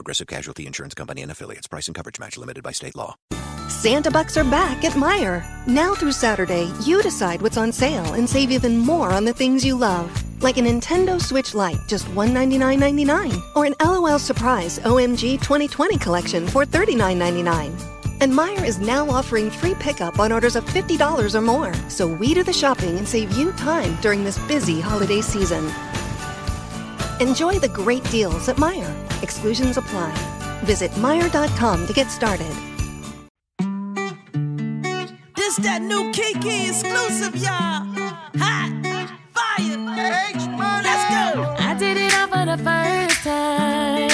[0.00, 1.66] Progressive Casualty Insurance Company and affiliates.
[1.66, 3.16] Price and coverage match limited by state law.
[3.68, 5.44] Santa Bucks are back at Meijer.
[5.66, 9.62] Now through Saturday, you decide what's on sale and save even more on the things
[9.62, 10.10] you love.
[10.42, 13.42] Like a Nintendo Switch Lite, just $199.99.
[13.54, 17.78] Or an LOL Surprise OMG 2020 collection for $39.99.
[18.22, 21.74] And Meijer is now offering free pickup on orders of $50 or more.
[21.90, 25.70] So we do the shopping and save you time during this busy holiday season.
[27.20, 29.22] Enjoy the great deals at Meijer.
[29.22, 30.10] Exclusions apply.
[30.64, 32.50] Visit Meijer.com to get started.
[35.36, 37.84] This that new Kiki exclusive, y'all.
[38.40, 38.72] Hot,
[39.34, 39.76] fire,
[40.82, 41.54] Let's go.
[41.58, 44.09] I did it all for the first time.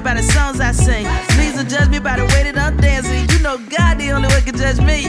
[0.00, 1.06] Me by the songs I sing.
[1.34, 3.28] Please don't judge me by the way that I'm dancing.
[3.30, 5.02] You know God the only one can judge me.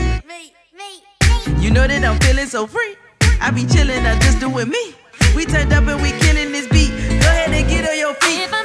[1.60, 2.96] You know that I'm feeling so free.
[3.40, 4.94] I be chilling, I just doing me.
[5.34, 6.90] We turned up and we killing this beat.
[7.22, 8.61] Go ahead and get on your feet.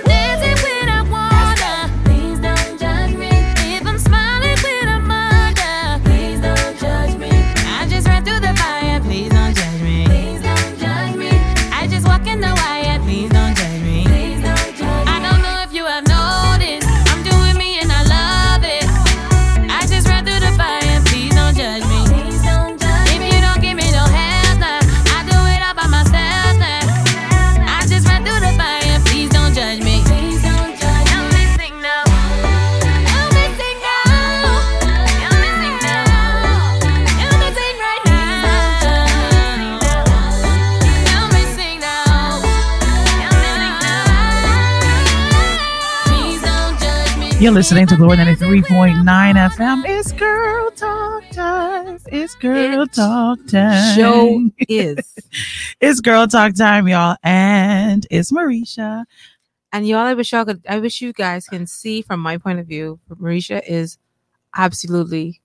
[47.48, 49.84] You're listening to Glory 93.9 FM.
[49.88, 51.98] It's girl talk time.
[52.08, 53.96] It's girl It talk time.
[53.96, 55.16] Show is.
[55.80, 57.16] It's girl talk time, y'all.
[57.24, 59.06] And it's Mericha.
[59.72, 62.60] And y'all, I wish y'all could I wish you guys can see from my point
[62.60, 63.98] of view, Mericha is
[64.54, 65.40] absolutely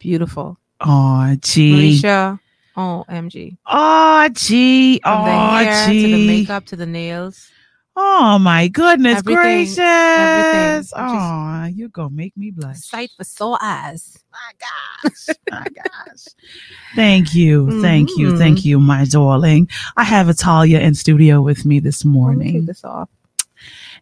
[0.00, 0.58] beautiful.
[0.80, 2.00] Oh, gee.
[2.00, 2.40] Mericha,
[2.76, 3.58] OMG.
[3.66, 4.98] Oh, gee.
[5.04, 7.48] From the Oh, hair to the makeup to the nails.
[7.96, 9.78] Oh, my goodness Everything, gracious.
[9.78, 10.92] everything.
[10.96, 12.78] Oh, you're going to make me blush.
[12.80, 14.18] Sight for sore eyes.
[14.32, 15.36] My gosh.
[15.50, 16.24] My gosh.
[16.96, 17.80] Thank you.
[17.82, 18.32] Thank you.
[18.32, 18.38] Mhm.
[18.38, 19.68] Thank you, my darling.
[19.96, 22.52] I have Italia in studio with me this morning.
[22.54, 23.08] take this off.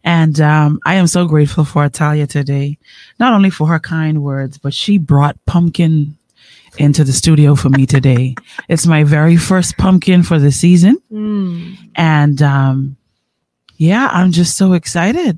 [0.03, 2.77] And um, I am so grateful for Italia today,
[3.19, 6.17] not only for her kind words, but she brought pumpkin
[6.77, 8.35] into the studio for me today.
[8.69, 10.97] it's my very first pumpkin for the season.
[11.11, 11.77] Mm.
[11.95, 12.97] And um,
[13.83, 15.37] yeah, I'm just so excited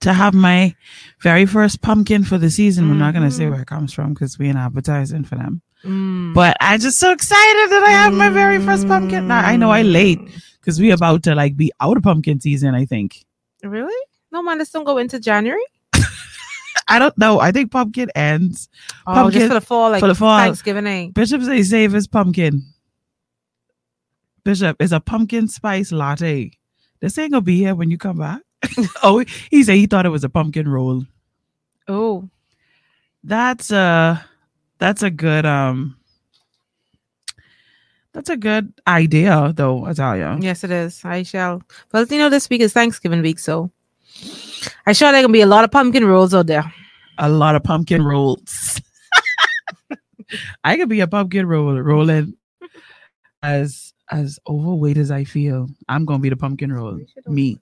[0.00, 0.74] to have my
[1.20, 2.88] very first pumpkin for the season.
[2.88, 5.60] We're not going to say where it comes from because we ain't advertising for them.
[5.84, 6.32] Mm.
[6.32, 9.28] But I'm just so excited that I have my very first pumpkin.
[9.28, 10.20] Now, I know I late
[10.58, 13.26] because we about to like be out of pumpkin season, I think.
[13.62, 14.06] Really?
[14.30, 15.62] No man, let's don't go into January.
[16.88, 17.40] I don't know.
[17.40, 18.70] I think pumpkin ends.
[19.06, 20.38] Oh, Pumpkin just for the fall, like for the fall.
[20.38, 20.86] Thanksgiving.
[20.86, 21.08] eh?
[21.12, 22.62] Bishop say save his pumpkin.
[24.44, 26.52] Bishop is a pumpkin spice latte.
[27.02, 28.42] This ain't gonna be here when you come back.
[29.02, 31.04] oh, he said he thought it was a pumpkin roll.
[31.88, 32.30] Oh,
[33.24, 34.24] That's a
[34.78, 35.96] that's a good um
[38.12, 41.04] that's a good idea though, I yes, it is.
[41.04, 41.60] I shall.
[41.92, 43.72] Well, you know, this week is Thanksgiving week, so
[44.86, 46.72] I sure there gonna be a lot of pumpkin rolls out there.
[47.18, 48.80] A lot of pumpkin rolls.
[50.64, 52.34] I could be a pumpkin roll rolling
[53.42, 55.68] as as overweight as I feel.
[55.88, 57.00] I'm gonna be the pumpkin roll.
[57.26, 57.58] Me.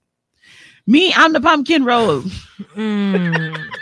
[0.87, 2.21] Me, I'm the pumpkin roll.
[2.75, 3.69] Mm.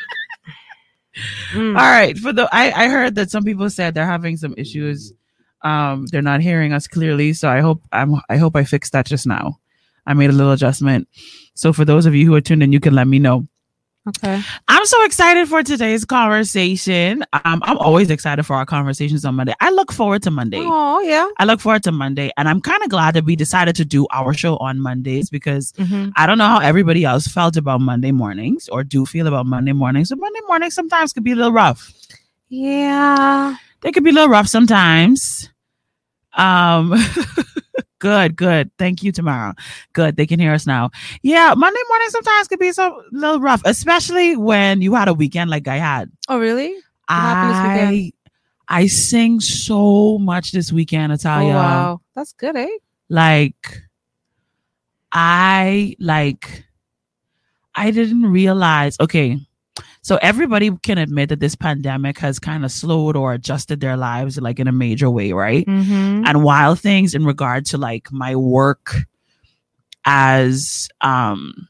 [1.52, 1.78] Mm.
[1.78, 2.18] All right.
[2.18, 5.12] For the I, I heard that some people said they're having some issues.
[5.64, 7.34] Um, they're not hearing us clearly.
[7.34, 9.60] So I hope I'm I hope I fixed that just now.
[10.06, 11.08] I made a little adjustment.
[11.56, 13.48] So for those of you who are tuned in, you can let me know.
[14.10, 14.42] Okay.
[14.68, 17.24] I'm so excited for today's conversation.
[17.46, 19.54] Um, I'm always excited for our conversations on Monday.
[19.60, 20.62] I look forward to Monday.
[20.62, 21.28] Oh yeah.
[21.38, 24.08] I look forward to Monday, and I'm kind of glad that we decided to do
[24.12, 26.12] our show on Mondays because Mhm.
[26.16, 29.74] I don't know how everybody else felt about Monday mornings or do feel about Monday
[29.74, 30.10] mornings.
[30.10, 31.92] But Monday mornings sometimes could be a little rough.
[32.50, 33.56] Yeah.
[33.82, 35.50] They could be a little rough sometimes.
[36.36, 36.94] Um,
[38.00, 38.72] good, good.
[38.78, 39.56] Thank you, Tamara.
[39.94, 40.90] Good, they can hear us now.
[41.22, 45.14] Yeah, Monday morning sometimes could be so a little rough, especially when you had a
[45.14, 46.12] weekend like I had.
[46.28, 46.74] Oh really?
[46.74, 48.12] this I?
[48.68, 51.54] I sing so much this weekend, Natalia.
[51.54, 52.02] Oh wow.
[52.16, 52.70] That's good, eh?
[53.10, 53.82] Like
[55.12, 56.66] I like
[57.76, 59.40] I didn't realize okay.
[60.02, 64.40] So everybody can admit that this pandemic has kind of slowed or adjusted their lives
[64.40, 65.66] like in a major way, right?
[65.66, 66.26] Mm-hmm.
[66.26, 68.96] and while things in regard to like my work
[70.06, 71.70] as um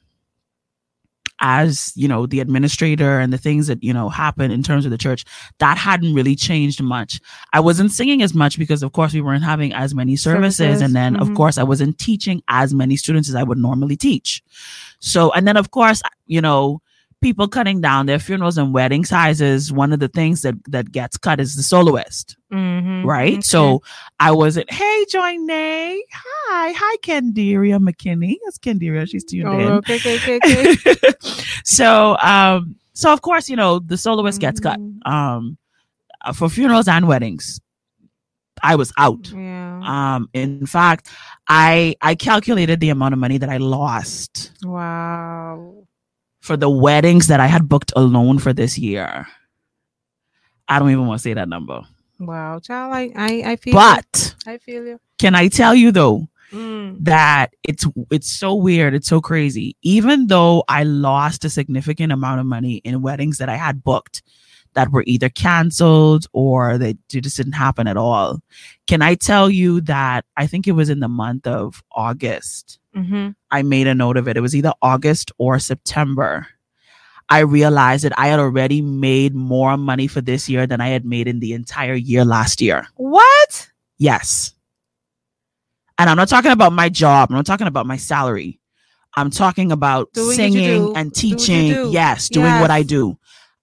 [1.42, 4.92] as you know the administrator and the things that you know happen in terms of
[4.92, 5.26] the church
[5.60, 7.20] that hadn't really changed much
[7.54, 10.82] i wasn't singing as much because of course we weren't having as many services, Services,
[10.82, 11.36] and then of mhm.
[11.36, 14.44] course i wasn't teaching as many students as i would normally teach
[15.00, 16.82] so and then of course you know
[17.22, 21.18] people cutting down their funerals and wedding sizes one of the things that that gets
[21.18, 23.06] cut is the soloist Mm-hmm.
[23.08, 23.44] right?
[23.44, 23.84] So
[24.20, 26.04] I wasn't, hey, Joy Nay.
[26.12, 26.74] Hi.
[26.76, 28.38] Hi, Candiria McKinney.
[28.44, 29.08] That's Candiria.
[29.08, 29.68] She's tuned Oh, in.
[29.74, 31.14] okay, okay, okay, okay.
[31.64, 35.06] so, um, so of course, you know, the soloist gets cut Mhm.
[35.08, 35.58] um,
[36.26, 37.62] uh, for funerals and weddings.
[38.64, 39.30] I was out.
[39.32, 39.82] Yeah.
[39.84, 41.08] Um, in fact,
[41.48, 45.79] I I calculated the amount of money that I lost Wow.
[46.50, 49.28] For the weddings that I had booked alone for this year.
[50.68, 51.82] I don't even want to say that number.
[52.20, 52.58] Wow.
[52.60, 53.80] Child, I, I, I feel you.
[53.80, 55.00] But I feel you.
[55.20, 57.04] can I tell you though, Mm.
[57.06, 62.40] that it's it's so weird it's so crazy even though i lost a significant amount
[62.40, 64.24] of money in weddings that i had booked
[64.74, 68.40] that were either canceled or they just didn't happen at all
[68.88, 73.30] can i tell you that i think it was in the month of august Mm-hmm.
[73.52, 76.48] i made a note of it it was either august or september
[77.30, 81.06] i realized that i had already made more money for this year than i had
[81.06, 83.70] made in the entire year last year What?
[83.98, 84.54] Yes.
[85.98, 87.30] And I'm not talking about my job.
[87.30, 88.60] I'm not talking about my salary.
[89.18, 91.74] I'm talking about Doing singing and Do teaching.
[91.74, 91.90] do.
[91.92, 93.18] Yes, doing what I do.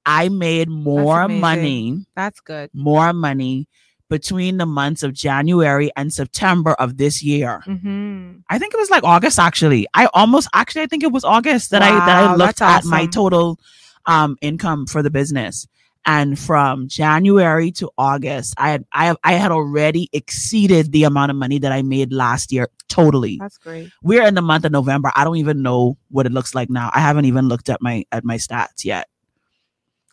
[0.05, 1.41] I made more amazing.
[1.41, 2.69] money, That's good.
[2.75, 3.69] more money
[4.09, 7.63] between the months of January and September of this year.
[7.67, 8.39] Mm-hmm.
[8.49, 9.87] I think it was like August actually.
[9.95, 13.07] I almost actually I think it was August that I that I looked at my
[13.07, 13.59] total
[14.07, 15.67] um income for the business.
[16.09, 21.31] And from January to August, I had I have, I had already exceeded the amount
[21.33, 23.39] of money that I made last year totally.
[23.41, 23.91] That's great.
[24.05, 25.11] We're in the month of November.
[25.17, 26.91] I don't even know what it looks like now.
[26.95, 29.09] I haven't even looked at my at my stats yet.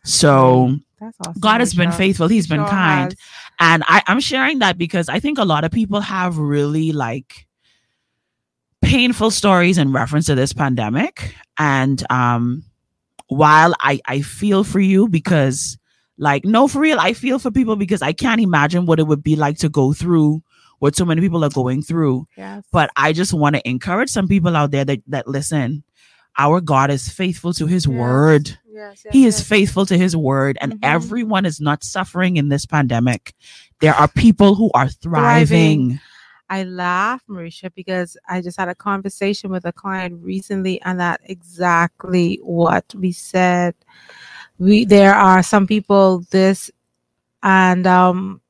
[0.03, 1.39] So That's awesome.
[1.41, 2.27] God has been faithful.
[2.27, 3.11] He's been Sure kind.
[3.11, 3.19] has.
[3.59, 7.45] And I, I'm sharing that because I think a lot of people have really like
[8.81, 11.35] painful stories in reference to this pandemic.
[11.57, 12.63] And um
[13.27, 15.77] while I, I feel for you because
[16.17, 19.23] like no for real, I feel for people because I can't imagine what it would
[19.23, 20.43] be like to go through
[20.79, 22.27] what so many people are going through.
[22.37, 22.63] Yes.
[22.71, 25.83] But I just want to encourage some people out there that, that listen,
[26.37, 27.97] our God is faithful to his Yes.
[27.97, 28.57] word.
[28.73, 29.47] Yes, yes, He is yes.
[29.47, 30.79] faithful to his word, and Mhm.
[30.81, 33.33] everyone is not suffering in this pandemic.
[33.81, 35.89] There are people who are thriving.
[35.89, 35.99] Thriving.
[36.49, 41.21] I laugh, Mericha, because I just had a conversation with a client recently, and that
[41.25, 43.75] exactly what we said.
[44.57, 46.71] We there are some people this,
[47.43, 48.41] and um,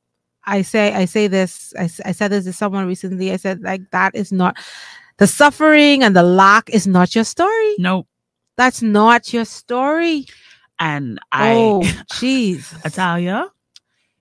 [0.44, 1.74] I say I say this.
[1.78, 3.30] I, I said this to someone recently.
[3.32, 4.56] I said like that is not
[5.18, 7.74] the suffering and the lack is not your story.
[7.78, 8.06] No,
[8.56, 10.26] That's not your story.
[10.78, 11.80] and I, oh,
[12.12, 12.72] jeez.
[12.84, 13.48] Italia,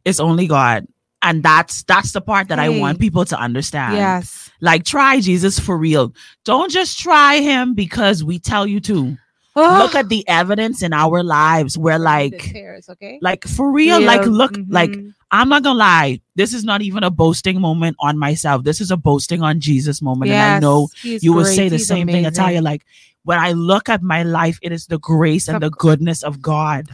[0.06, 0.88] it's only God,
[1.22, 3.96] and that's that's the part that I want people to understand.
[3.96, 4.52] Yes.
[4.62, 6.14] like try Jesus for real.
[6.46, 9.18] Don't just try him because we tell you to.
[9.56, 9.78] Oh.
[9.84, 11.78] Look at the evidence in our lives.
[11.78, 13.20] We're like, tears, okay?
[13.22, 14.02] like for real.
[14.02, 15.14] Like look, like Mhm.
[15.30, 16.22] I'm not gonna lie.
[16.36, 18.64] This is not even a boasting moment on myself.
[18.64, 20.32] This is a boasting on Jesus moment.
[20.32, 21.56] and I know he's you will great.
[21.56, 22.34] say the He's same thing, amazing.
[22.34, 22.62] Italia.
[22.64, 22.84] Like
[23.24, 26.90] when I look at my life, it is the grace and the goodness of God.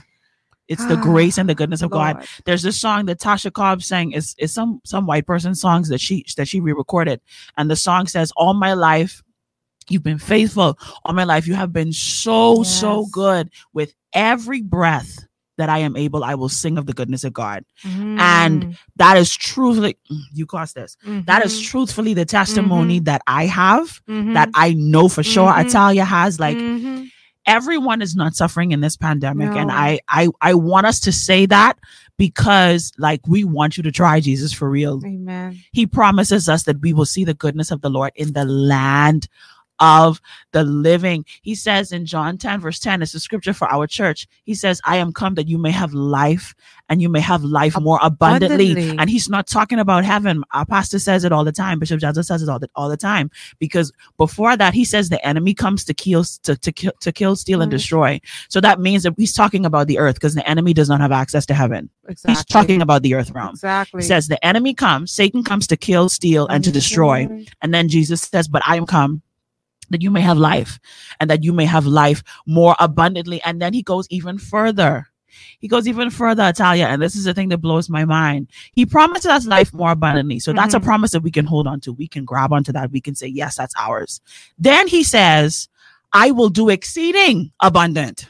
[0.67, 2.27] It's the Ah, grace and the goodness of God.
[2.45, 4.11] There's this song that Tasha Cobbs sang.
[4.11, 7.21] Is is some some white person songs that she that she re-recorded,
[7.57, 9.23] and the song says, "All my life,
[9.89, 10.77] you've been faithful.
[11.03, 13.49] All my life, you have been so so good.
[13.73, 15.25] With every breath
[15.59, 17.63] that I am able, I will sing of the goodness of God."
[18.17, 20.97] And That is truthfully, mm, you caused this.
[21.29, 21.63] That is Mhm.
[21.71, 24.01] truthfully the testimony that I have.
[24.09, 24.33] Mhm.
[24.33, 25.65] That I know for sure Mhm.
[25.67, 26.37] Italia has.
[26.37, 26.57] Like
[27.45, 31.45] everyone is not suffering in this pandemic and I, I i want us to say
[31.47, 31.79] that
[32.17, 35.57] because like we want you to try jesus for real Amen.
[35.71, 39.27] he promises us that we will see the goodness of the lord in the land
[39.79, 40.19] of
[40.51, 41.25] the living.
[41.41, 44.27] He says in john 10 verse 10 it's a scripture for our church.
[44.43, 46.53] He says i am come that you may have life
[46.89, 48.97] and you may have life more abundantly, Abundantly.
[48.97, 50.43] and he's not talking about heaven.
[50.53, 51.77] Our pastor says it all the time.
[51.79, 53.29] Bishop johnson says it all the, all the time.
[53.59, 57.35] Because before that he says the enemy comes to kill to, to kill to kill
[57.35, 57.75] steal and Mhm.
[57.77, 58.19] destroy.
[58.49, 61.11] So that means that he's talking about the earth because the enemy does not have
[61.11, 61.89] access to heaven.
[62.07, 62.33] Exactly.
[62.33, 63.49] he's talking about the earth realm.
[63.51, 64.01] Exactly.
[64.01, 67.27] he says the enemy comes satan comes to kill steal and to destroy.
[67.61, 69.21] And then jesus says but i am come
[69.89, 70.79] that you may have life
[71.19, 73.41] and that you may have life more abundantly.
[73.43, 75.07] And then he goes even further.
[75.59, 78.49] He goes even further Italia and this is the thing that blows my mind.
[78.73, 80.39] He promises us life more abundantly.
[80.39, 80.83] So that's a Mhm.
[80.83, 81.93] promise that we can hold on to.
[81.93, 82.91] We can grab onto that.
[82.91, 84.21] We can say yes that's ours.
[84.57, 85.67] Then he says
[86.11, 88.29] i will do exceeding abundant.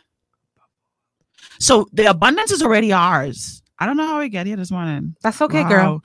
[1.60, 3.62] So the abundance is already ours.
[3.80, 5.16] I don't know how we get here this morning.
[5.24, 6.02] That's okay, girl.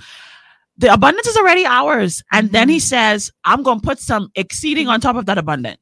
[0.78, 2.22] The abundance is already ours.
[2.32, 2.72] And then Mm-hmm.
[2.72, 5.78] he says, I'm going to put some exceeding on top of that abundant.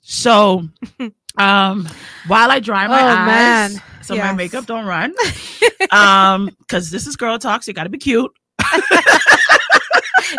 [0.00, 0.68] So,
[1.38, 1.88] um,
[2.28, 3.82] while I dry my Oh, eyes, man.
[4.02, 5.12] so my makeup don't run,
[5.90, 8.30] um, because this is girl talk, so you got to be cute.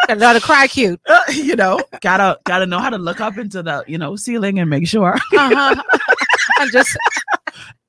[0.08, 1.00] Gotta know how to cry cute.
[1.34, 4.70] you know, gotta gotta know how to look up into the you know ceiling and
[4.70, 5.14] make sure.
[5.16, 5.82] Uh-huh.
[6.60, 6.98] and just,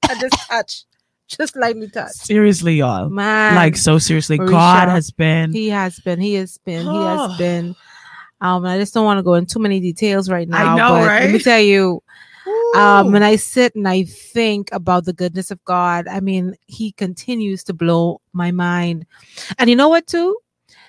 [0.08, 0.84] and just touch,
[1.36, 2.12] just lightly touch.
[2.12, 3.08] Seriously, y'all.
[3.08, 5.52] Man, like so seriously, Mericha, God has been.
[5.52, 7.76] he has been, he has been, he has been.
[8.40, 10.74] Um, I just don't want to go into too many details right now.
[10.74, 12.02] I know, but Let me tell you,
[12.76, 16.92] um, when I sit and I think about the goodness of God, I mean, He
[16.92, 19.06] continues to blow my mind.
[19.58, 20.36] And you know what, too?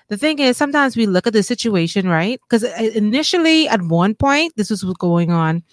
[0.09, 2.41] The thing is, sometimes we look at the situation, right?
[2.41, 5.63] Because initially, at one point, this was what's going on.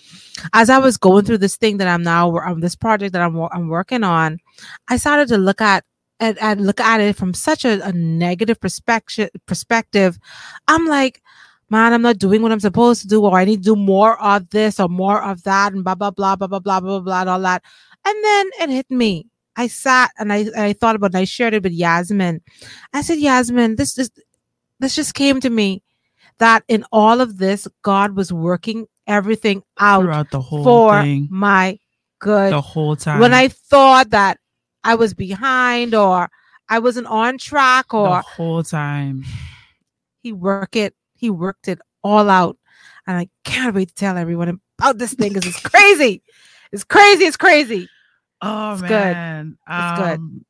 [0.53, 3.35] As I was going through this thing that I'm now, um, this project that I'm,
[3.35, 4.39] I'm working on,
[4.89, 5.85] I started to look at
[6.21, 9.31] and, and look at it from such a, a negative perspective.
[9.47, 10.19] Perspective,
[10.69, 11.23] I'm like,
[11.71, 14.21] man, I'm not doing what I'm supposed to do, or I need to do more
[14.23, 17.21] of this or more of that, and blah blah blah blah blah blah blah blah
[17.23, 17.63] and all that.
[18.05, 19.29] And then it hit me.
[19.57, 21.17] I sat and I I thought about it.
[21.17, 22.43] I shared it with Yasmin.
[22.93, 24.11] I said, Yasmin, this is
[24.81, 25.83] this just came to me
[26.39, 31.29] that in all of this, God was working everything out throughout the whole for thing,
[31.31, 31.79] my
[32.19, 33.21] good the whole time.
[33.21, 34.39] when I thought that
[34.85, 36.29] I was behind or
[36.69, 39.25] I wasn't on track or the whole time.
[40.23, 42.57] he worked it, he worked it all out.
[43.07, 46.23] And I can't wait to tell everyone about this thing because it's crazy.
[46.73, 47.25] It's crazy.
[47.25, 47.89] It's crazy.
[48.43, 48.91] Oh It's good.
[48.91, 50.19] man, It's good.
[50.19, 50.45] Um,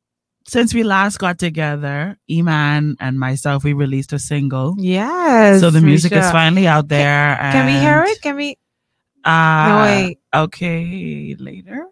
[0.47, 4.75] Since we last got together, Iman and myself, we released a single.
[4.79, 5.59] Yes.
[5.59, 7.35] so the music is finally out there.
[7.51, 8.21] Can we hear it?
[8.21, 8.57] Can we?
[9.25, 10.19] Uh, No, wait.
[10.33, 11.85] Okay, later.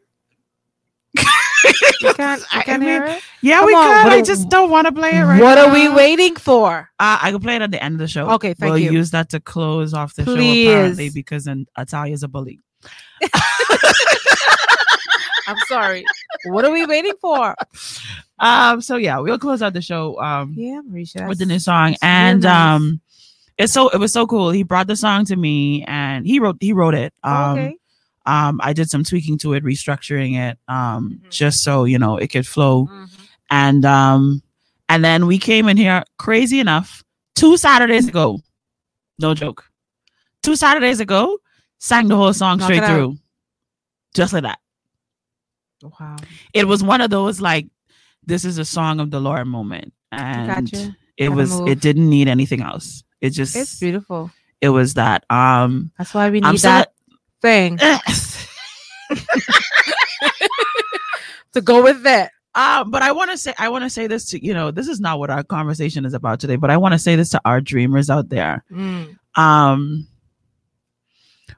[2.01, 3.21] You can't, you I can't mean, hear it?
[3.41, 5.43] Yeah, Come we on, what I just don't want to play it right now.
[5.43, 5.67] what now.
[5.67, 6.89] are we waiting for?
[6.99, 8.29] Uh, I can play it at the end of the show.
[8.31, 8.91] Okay, thank we'll you.
[8.91, 10.65] use that to close off the Please.
[10.65, 12.59] show apparently because then Italia's a bully.
[15.47, 16.03] I'm sorry.
[16.45, 17.55] what are we waiting for?
[18.39, 20.19] Um, so yeah, we'll close out the show.
[20.19, 21.27] Um, Yeah, Mericha.
[21.27, 22.75] with the new song and nice.
[22.75, 23.01] um
[23.57, 26.57] it's so it was so cool he brought the song to me and he wrote
[26.59, 27.75] he wrote it um okay.
[28.25, 31.29] um i did some tweaking to it restructuring it um Mhm.
[31.31, 33.09] just so you know it could flow Mhm.
[33.49, 34.41] and um
[34.89, 37.01] and then we came in here crazy enough
[37.35, 38.41] two saturdays ago
[39.19, 39.63] no joke
[40.43, 41.37] two saturdays ago
[41.79, 42.89] sang the whole song Knock straight it out.
[42.93, 43.17] through
[44.13, 44.59] just like that
[45.81, 46.17] Wow.
[46.53, 47.67] it was one of those like
[48.27, 50.95] this is a song of the lord moment and Gotcha.
[51.17, 51.67] it Gotta was move.
[51.69, 54.31] it didn't need anything else it just It's beautiful.
[54.61, 56.93] it was that um That's why we i'm need still that
[57.41, 57.77] thing
[61.53, 62.29] to go with it.
[62.55, 64.87] uh, but i want to say i want to say this to you know this
[64.87, 67.41] is not what our conversation is about today but i want to say this to
[67.45, 69.17] our dreamers out there Mm.
[69.35, 70.07] um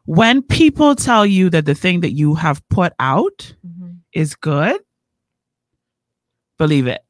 [0.06, 3.98] when people tell you that the thing that you have put out Mhm.
[4.14, 4.80] is good
[6.58, 7.04] believe it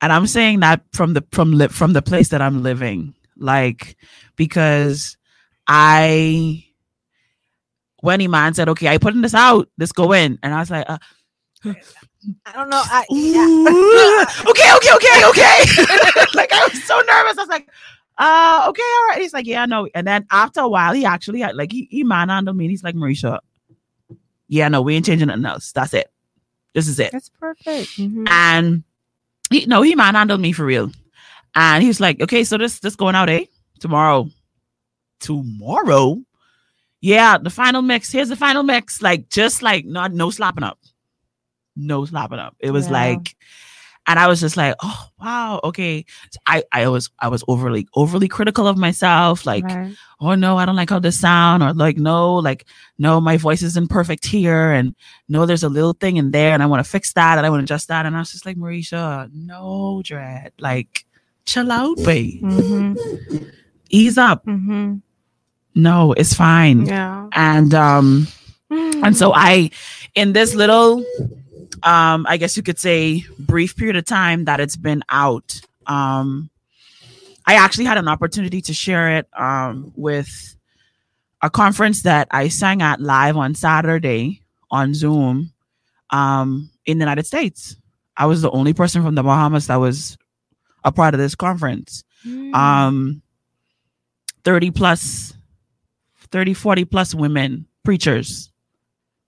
[0.00, 3.96] and i'm saying that from the from li- from the place that i'm living like
[4.36, 5.16] because
[5.66, 6.64] I
[8.00, 10.88] when Iman said, "Okay, I putting this out, let's go in," and I was like,
[10.88, 10.98] uh,
[11.64, 12.82] I don't know.
[12.84, 14.20] I, Ooh,
[14.50, 16.26] okay, okay, okay, okay.
[16.34, 17.38] like I was so nervous.
[17.38, 17.68] I was like,
[18.18, 19.18] uh, okay, all right.
[19.20, 19.88] He's like, yeah, no.
[19.94, 22.64] And then after a while, he actually had like he, he man handled me.
[22.64, 23.38] And he's like, Mericha,
[24.48, 25.72] yeah, no, we ain't changing nothing else.
[25.72, 26.10] That's it.
[26.74, 27.12] This is it.
[27.12, 27.90] That's perfect.
[27.98, 28.26] Mhm.
[28.28, 28.82] And
[29.50, 30.90] he no, he man handled me for real.
[31.54, 33.44] And he was like, okay, so this this going out, eh?
[33.80, 34.30] Tomorrow.
[35.20, 36.22] Tomorrow.
[37.00, 38.10] Yeah, the final mix.
[38.12, 39.02] Here's the final mix.
[39.02, 40.78] Like just like not no slapping up.
[41.76, 42.56] No slapping up.
[42.60, 42.92] It was Yeah.
[42.92, 43.36] like
[44.06, 46.04] and I was just like, oh wow, okay.
[46.46, 49.46] I I was I was overly overly critical of myself.
[49.46, 49.94] Like, Right.
[50.20, 52.66] oh no, I don't like how this sound, or like no, like
[52.98, 54.94] no, my voice isn't perfect here, and
[55.28, 57.50] no, there's a little thing in there, and I want to fix that, and I
[57.50, 61.04] want to adjust that, and I was just like, Mericha, no, dread, like,
[61.44, 63.52] chill out, babe, Mhm.
[63.90, 64.44] ease up.
[64.46, 65.00] Mhm.
[65.74, 67.28] No, it's fine, Yeah.
[67.32, 68.26] and um,
[68.70, 69.70] and so I,
[70.14, 71.04] in this little,
[71.84, 76.50] um, I guess you could say, brief period of time that it's been out, um,
[77.46, 80.56] I actually had an opportunity to share it um, with
[81.42, 85.52] a conference that I sang at live on Saturday on Zoom
[86.10, 87.76] um, in the United States.
[88.16, 90.16] I was the only person from the Bahamas that was
[90.84, 92.04] a part of this conference.
[92.26, 92.54] Mm.
[92.54, 93.22] Um,
[94.44, 95.34] 30 plus,
[96.30, 98.50] 30, 40 plus women preachers,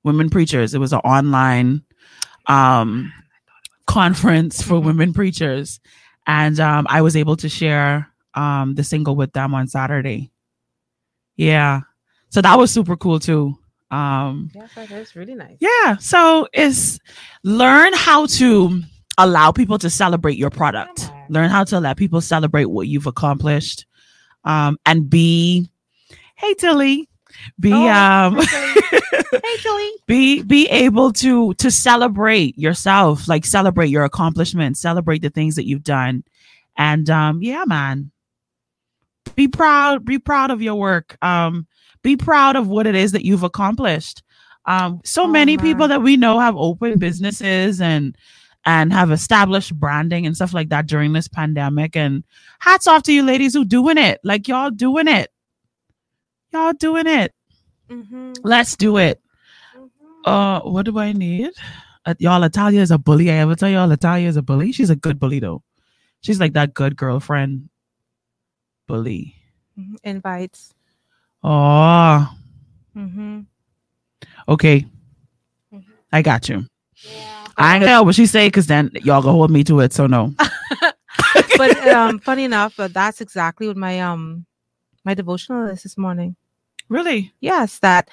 [0.02, 0.74] women preachers.
[0.74, 1.82] It was an online
[2.46, 3.12] um,
[3.86, 5.80] conference for women preachers.
[6.26, 10.30] And um, I was able to share um, the single with them on Saturday.
[11.36, 11.80] Yeah.
[12.30, 13.56] So that was super cool too.
[13.90, 15.56] Um, yeah, that is really nice.
[15.60, 15.96] yeah.
[15.98, 16.98] So it's
[17.44, 18.82] learn how to
[19.18, 21.10] allow people to celebrate your product.
[21.10, 21.26] On.
[21.28, 23.86] Learn how to let people celebrate what you've accomplished.
[24.44, 25.68] Um, and be
[26.34, 27.08] hey Tilly.
[27.58, 28.74] Be Oh, um Hey,
[30.06, 35.66] be be able to to celebrate yourself, like celebrate your accomplishments, celebrate the things that
[35.66, 36.24] you've done.
[36.76, 38.10] And um, yeah, man.
[39.34, 41.16] Be proud, be proud of your work.
[41.22, 41.66] Um,
[42.02, 44.22] be proud of what it is that you've accomplished.
[44.66, 48.16] Um, so Oh, many people that we know have opened businesses and
[48.66, 51.96] and have established branding and stuff like that during this pandemic.
[51.96, 52.24] And
[52.60, 54.20] hats off to you ladies who doing it.
[54.24, 55.30] Like y'all doing it.
[56.54, 57.32] Y'all doing it.
[57.90, 58.36] Mhm.
[58.44, 59.20] Let's do it.
[60.24, 61.50] Uh, what do I need?
[62.06, 63.28] Uh, y'all, Italia is a bully.
[63.30, 64.70] I ever tell y'all Italia is a bully?
[64.70, 65.62] She's a good bully though.
[66.20, 67.68] She's like that good girlfriend
[68.86, 69.34] bully.
[69.76, 69.96] Mhm.
[70.04, 70.72] Invites.
[71.42, 72.32] Oh,
[72.96, 73.40] Mm-hmm.
[74.48, 74.86] okay.
[75.74, 75.82] Mhm.
[76.12, 76.64] I got you.
[77.02, 77.46] Yeah.
[77.56, 79.92] I ain't gonna tell what she say because then y'all gonna hold me to it.
[79.92, 80.32] So no.
[81.58, 84.46] but um, funny enough, uh, that's exactly what my um
[85.04, 86.36] my devotional is this morning.
[86.88, 87.32] Really?
[87.40, 88.10] Yes, that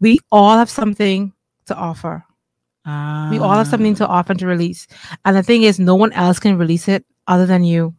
[0.00, 1.32] we all have something
[1.66, 2.24] to offer.
[2.86, 4.86] We all have something to offer and to release.
[5.24, 7.94] And the thing is, no one else can release it other than you.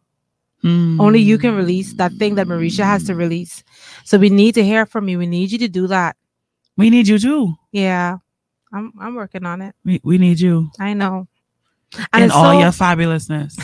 [0.61, 0.99] Hmm.
[1.01, 3.63] Only you can release that thing that Mericha has to release.
[4.03, 5.19] So we need to hear from you.
[5.19, 6.15] We need you to do that.
[6.77, 7.53] We need you too.
[7.71, 8.17] Yeah.
[8.73, 9.75] I'm I'm working on it.
[9.85, 11.27] We, we need you I know.
[12.11, 13.55] and it's all so- your fabulousness.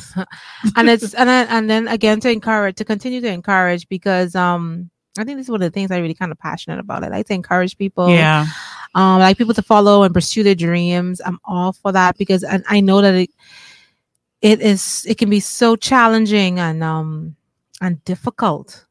[0.75, 4.90] and it's and then and then again to encourage to continue to encourage because um
[5.17, 7.03] I think this is one of the things I really kind of passionate about.
[7.03, 8.09] I like to encourage people.
[8.09, 8.47] yeah.
[8.93, 11.21] Um, I like people to follow and pursue their dreams.
[11.25, 13.29] I'm all for that because and I know that it
[14.41, 17.35] it is it can be so challenging and um
[17.81, 18.85] and difficult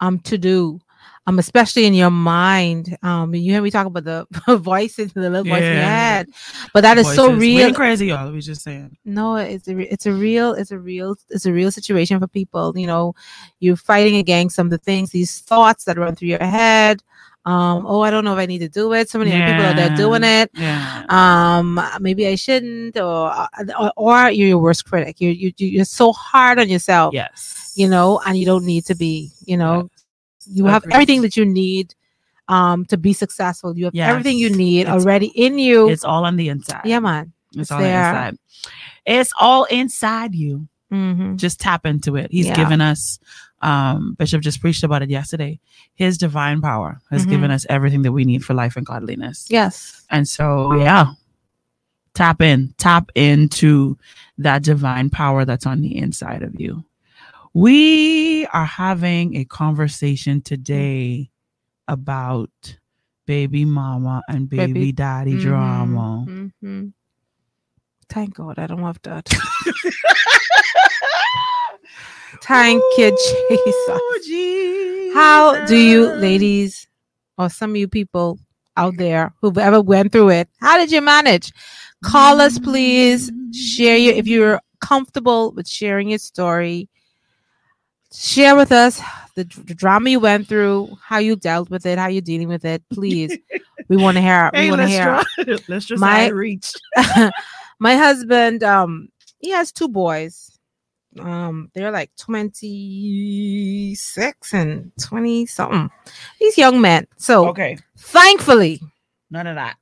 [0.00, 0.80] um to do.
[1.26, 2.96] Um, especially in your mind.
[3.02, 6.16] Um, you hear me talk about the voices, in the little voice in your Yeah.
[6.16, 6.28] head,
[6.74, 7.38] but that is so Voices.
[7.40, 7.66] We real.
[7.68, 8.32] ain't crazy, y'all.
[8.32, 8.96] We just saying.
[9.04, 12.76] No, it's a it's a real it's a real it's a real situation for people.
[12.76, 13.14] You know,
[13.60, 17.02] you're fighting against some of the things, these thoughts that run through your head.
[17.44, 19.08] Um, oh, I don't know if I need to do it.
[19.08, 20.50] So many other people are there doing it.
[20.54, 21.04] Yeah.
[21.08, 23.32] Um, maybe I shouldn't, or
[23.78, 25.20] or, or you're your worst critic.
[25.20, 27.14] You're you, you're so hard on yourself.
[27.14, 27.72] yes.
[27.76, 29.30] You know, and you don't need to be.
[29.44, 29.88] You know,
[30.46, 30.94] you have Agreed.
[30.94, 31.94] everything that you need
[32.48, 33.76] um to be successful.
[33.76, 35.88] You have everything you need It's- already in you.
[35.88, 36.82] It's all on the inside.
[36.84, 37.32] yeah, man.
[37.52, 38.08] It's, it's all there.
[38.08, 38.36] inside.
[39.06, 40.68] It's all inside you.
[40.92, 41.36] Mm-hmm.
[41.36, 42.30] Just tap into it.
[42.30, 42.56] He's Yeah.
[42.56, 43.18] given us.
[43.62, 45.60] Um, Bishop just preached about it yesterday.
[45.94, 47.30] His divine power has Mhm.
[47.30, 49.46] given us everything that we need for life and godliness.
[49.50, 50.02] Yes.
[50.10, 51.12] And so, yeah,
[52.14, 53.96] tap in, tap into
[54.38, 56.84] that divine power that's on the inside of you.
[57.54, 61.30] We are having a conversation today
[61.86, 62.50] about
[63.26, 66.24] baby mama and baby, Baby- daddy drama.
[66.58, 66.88] hmm
[68.08, 69.26] Thank God I don't have that.
[72.42, 74.00] Thank you, Jesus.
[74.26, 75.14] Jesus.
[75.14, 76.86] How do you, ladies,
[77.38, 78.38] or some of you people
[78.76, 81.52] out there who've ever went through it, how did you manage?
[82.04, 83.30] Call us, please.
[83.52, 86.88] Share your if you're comfortable with sharing your story.
[88.12, 89.00] Share with us
[89.34, 92.64] the, the drama you went through, how you dealt with it, how you're dealing with
[92.64, 92.82] it.
[92.92, 93.36] Please,
[93.88, 94.50] we want to hear.
[94.54, 95.22] We want to hear.
[95.36, 95.56] try.
[95.68, 96.72] Let's just My- my reach.
[97.78, 100.56] my husband um he has two boys
[101.18, 105.90] um they're like 26 and 20 something
[106.38, 108.80] these young men so Okay, thankfully
[109.30, 109.76] none of that.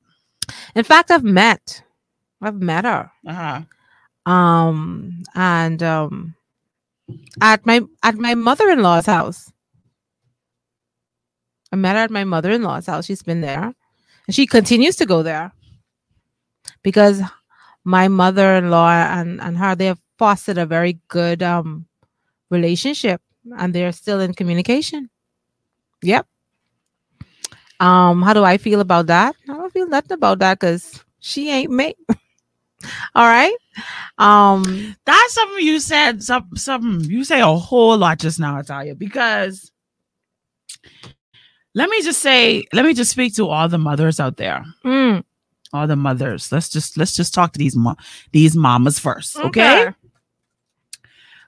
[0.74, 1.82] in fact i've met
[2.40, 3.60] i've met her Uh huh.
[4.32, 6.34] um and um
[7.40, 9.52] at my at my mother-in-law's house.
[11.72, 13.06] I met her at my mother-in-law's house.
[13.06, 13.74] She's been there.
[14.26, 15.52] And she continues to go there
[16.82, 17.20] because
[17.84, 21.86] my mother-in-law and and her they have fostered a very good um
[22.50, 23.20] relationship
[23.58, 25.08] and they're still in communication.
[26.02, 26.26] Yep.
[27.80, 29.34] Um how do i feel about that?
[29.48, 31.94] I don't feel nothing about that because she ain't me
[33.14, 33.54] all right
[34.18, 36.22] um That's something you said.
[36.22, 38.94] Some something you say a whole lot just now, Italia.
[38.94, 39.70] Because
[41.74, 44.64] let me just say, let me just speak to all the mothers out there.
[44.84, 45.22] mm,
[45.72, 46.50] All the mothers.
[46.50, 47.96] Let's just let's just talk to these mo-
[48.32, 49.82] these mamas first, okay?
[49.86, 49.94] Okay.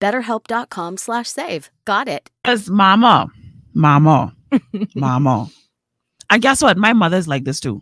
[0.00, 1.70] BetterHelp.com slash save.
[1.84, 2.30] Got it.
[2.44, 3.28] as mama,
[3.74, 4.34] mama,
[4.94, 5.48] mama.
[6.30, 6.76] And guess what?
[6.76, 7.80] My mother's like this too.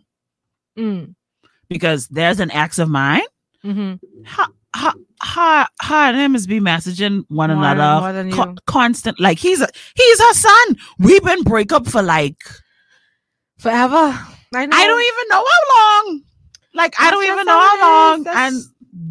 [0.77, 1.15] Mm,
[1.69, 3.21] Because there's an ex of mine.
[3.65, 3.99] mhm.
[4.25, 8.31] Her, her, her, her and him is be messaging one More than- another more than
[8.31, 9.19] co- constant.
[9.19, 10.77] Like he's a, he's her son.
[10.99, 12.37] We've been break up for like
[13.59, 13.95] Forever.
[14.55, 14.77] I know.
[14.77, 16.21] I don't even know how long.
[16.73, 18.17] Like I don't even know how it how is.
[18.17, 18.23] long.
[18.23, 18.63] That's- And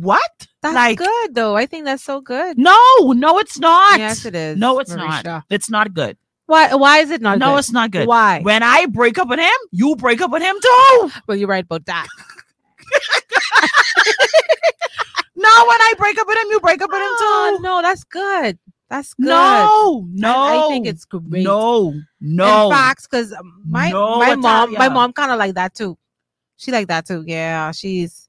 [0.05, 0.47] what?
[0.73, 1.57] That's like good though.
[1.57, 2.59] I think that's so good.
[2.59, 3.99] no, no, it's not.
[3.99, 4.57] Yes, it is.
[4.59, 5.25] No, it's Mericha.
[5.25, 5.45] not.
[5.51, 6.17] It's not good.
[6.47, 6.73] Why?
[6.75, 7.39] Why is it not?
[7.39, 7.59] no, good?
[7.59, 8.07] it's not good.
[8.07, 8.41] Why?
[8.43, 11.11] When I break up with him, you break up with him too.
[11.27, 12.07] well, you're right about that.
[15.39, 17.63] No, when I break up with him, you break up with him Oh, too.
[17.63, 18.59] no, that's good.
[18.89, 19.27] That's good.
[19.29, 20.35] No, no.
[20.43, 21.45] I think it's great.
[21.45, 22.65] No, no.
[22.67, 23.35] In fact, because
[23.69, 25.99] my No, my mom, my mom kind of like that too.
[26.57, 27.23] She like that too.
[27.27, 28.26] Yeah, she's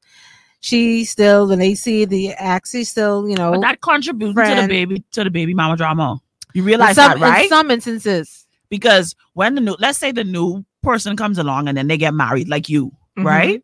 [0.59, 3.51] she still when they see the ex, still you know.
[3.51, 6.19] but that contributes to the baby to the baby mama drama.
[6.53, 7.43] You realize some, that, right?
[7.43, 11.77] In some instances, because when the new, let's say the new person comes along and
[11.77, 13.25] then they get married, like you, Mhm.
[13.25, 13.63] right?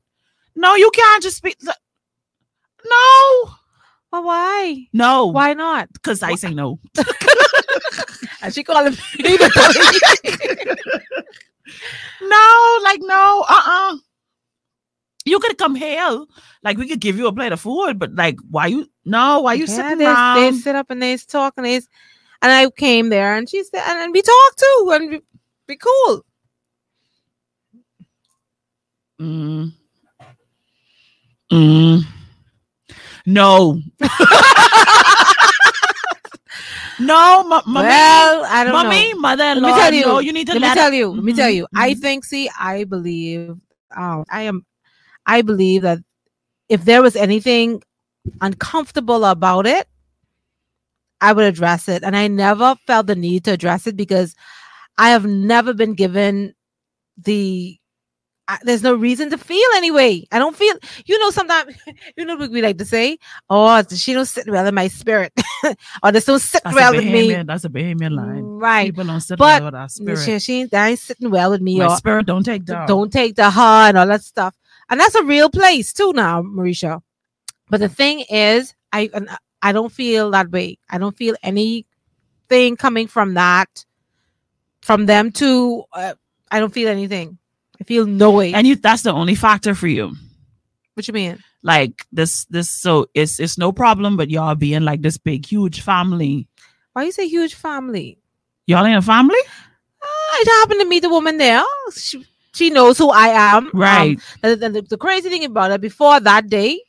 [0.56, 1.56] No, you can't just be.
[1.64, 1.74] No,
[4.12, 4.88] well, why?
[4.94, 5.28] no.
[5.28, 5.92] Why not?
[5.94, 6.80] Because I say no.
[8.44, 8.98] And she called him.
[12.22, 13.46] No, like no.
[13.48, 13.98] Uh uh
[15.26, 16.26] You could come here,
[16.64, 18.88] like we could give you a plate of food, but like, why you?
[19.06, 20.36] No, why you Yeah, sitting they, around?
[20.36, 23.84] they sit up and they talk and they, and I came there and she said,
[23.88, 25.22] and, and we talked too and we,
[25.68, 26.26] be cool.
[29.22, 29.72] Mm.
[31.52, 32.02] Mm.
[33.26, 33.80] No.
[37.00, 37.88] no, ma- mommy.
[37.88, 39.20] well, I don't know, mommy, know.
[39.20, 39.68] mother-in-law.
[39.68, 40.06] Let me tell you.
[40.06, 41.10] No, you need to let me tell you.
[41.12, 41.68] Let me tell you.
[41.76, 42.02] I mhm.
[42.02, 42.26] think.
[42.26, 43.56] See, I believe.
[43.96, 44.66] Um, I am.
[45.26, 46.00] I believe that
[46.70, 47.82] if there was anything
[48.42, 49.88] uncomfortable about it,
[51.22, 54.36] I would address it, and I never felt the need to address it because
[54.98, 56.54] I have never been given
[57.18, 57.78] the.
[58.46, 60.28] I, there's no reason to feel anyway.
[60.34, 60.76] I don't feel.
[61.06, 61.78] You know, sometimes
[62.18, 63.18] you know what we like to say.
[63.50, 65.32] Oh, she don't sit well in my spirit,
[66.04, 67.42] or this don't sit That's well with me.
[67.42, 68.44] That's a Bahamian line.
[68.44, 68.88] Right.
[68.88, 70.20] People don't sit But well with our spirit.
[70.20, 71.80] She, she that ain't sitting well with me.
[71.80, 72.86] My or spirit don't take down.
[72.86, 74.54] don't take the her and all that stuff.
[74.90, 77.02] And that's a real place too now, Mericha.
[77.70, 79.30] But the thing is, I and
[79.62, 80.78] I don't feel that way.
[80.90, 83.86] I don't feel anything coming from that
[84.82, 86.14] from them to uh,
[86.52, 87.38] I don't feel anything.
[87.82, 88.54] I feel no way.
[88.54, 90.14] And you that's the only factor for you.
[90.94, 91.42] what you mean?
[91.64, 95.82] Like this this so it's it's no problem, but y'all being like this big, huge
[95.82, 96.48] family.
[96.92, 98.20] Why you say huge family?
[98.68, 99.40] Y'all in a family?
[100.02, 101.64] Uh, I happened to meet the woman there.
[101.96, 103.68] She, she knows who I am.
[103.68, 104.20] Um, Right.
[104.42, 106.80] the, the, the crazy thing about it, before that day,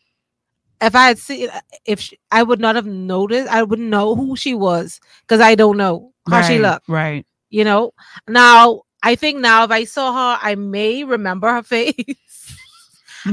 [0.81, 1.49] if I had seen,
[1.87, 5.55] if she, I would not have noticed, I wouldn't know who she was because I
[5.55, 6.87] don't know how she looked.
[6.89, 7.27] Right.
[7.51, 7.93] You know.
[8.29, 12.57] Now I think now if I saw her, I may remember her face.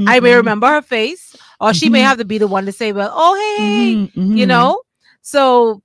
[0.08, 0.36] I may Mhm.
[0.36, 2.04] remember her face, or she may Mhm.
[2.04, 4.48] have to be the one to say, "Well, oh hey, hey," Mhm, you mhm.
[4.48, 4.82] know."
[5.22, 5.82] So,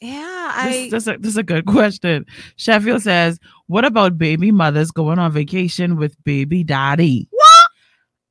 [0.00, 2.26] yeah, I This, this, a, this is a good question.
[2.56, 7.28] Sheffield says, "What about baby mothers going on vacation with baby daddy?
[7.30, 7.66] What?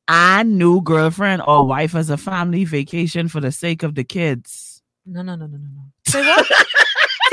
[0.07, 4.81] And new girlfriend or wife as a family vacation for the sake of the kids?
[5.07, 5.81] no, no, no, no, no, no.
[6.07, 6.45] Say what?
[6.45, 6.53] say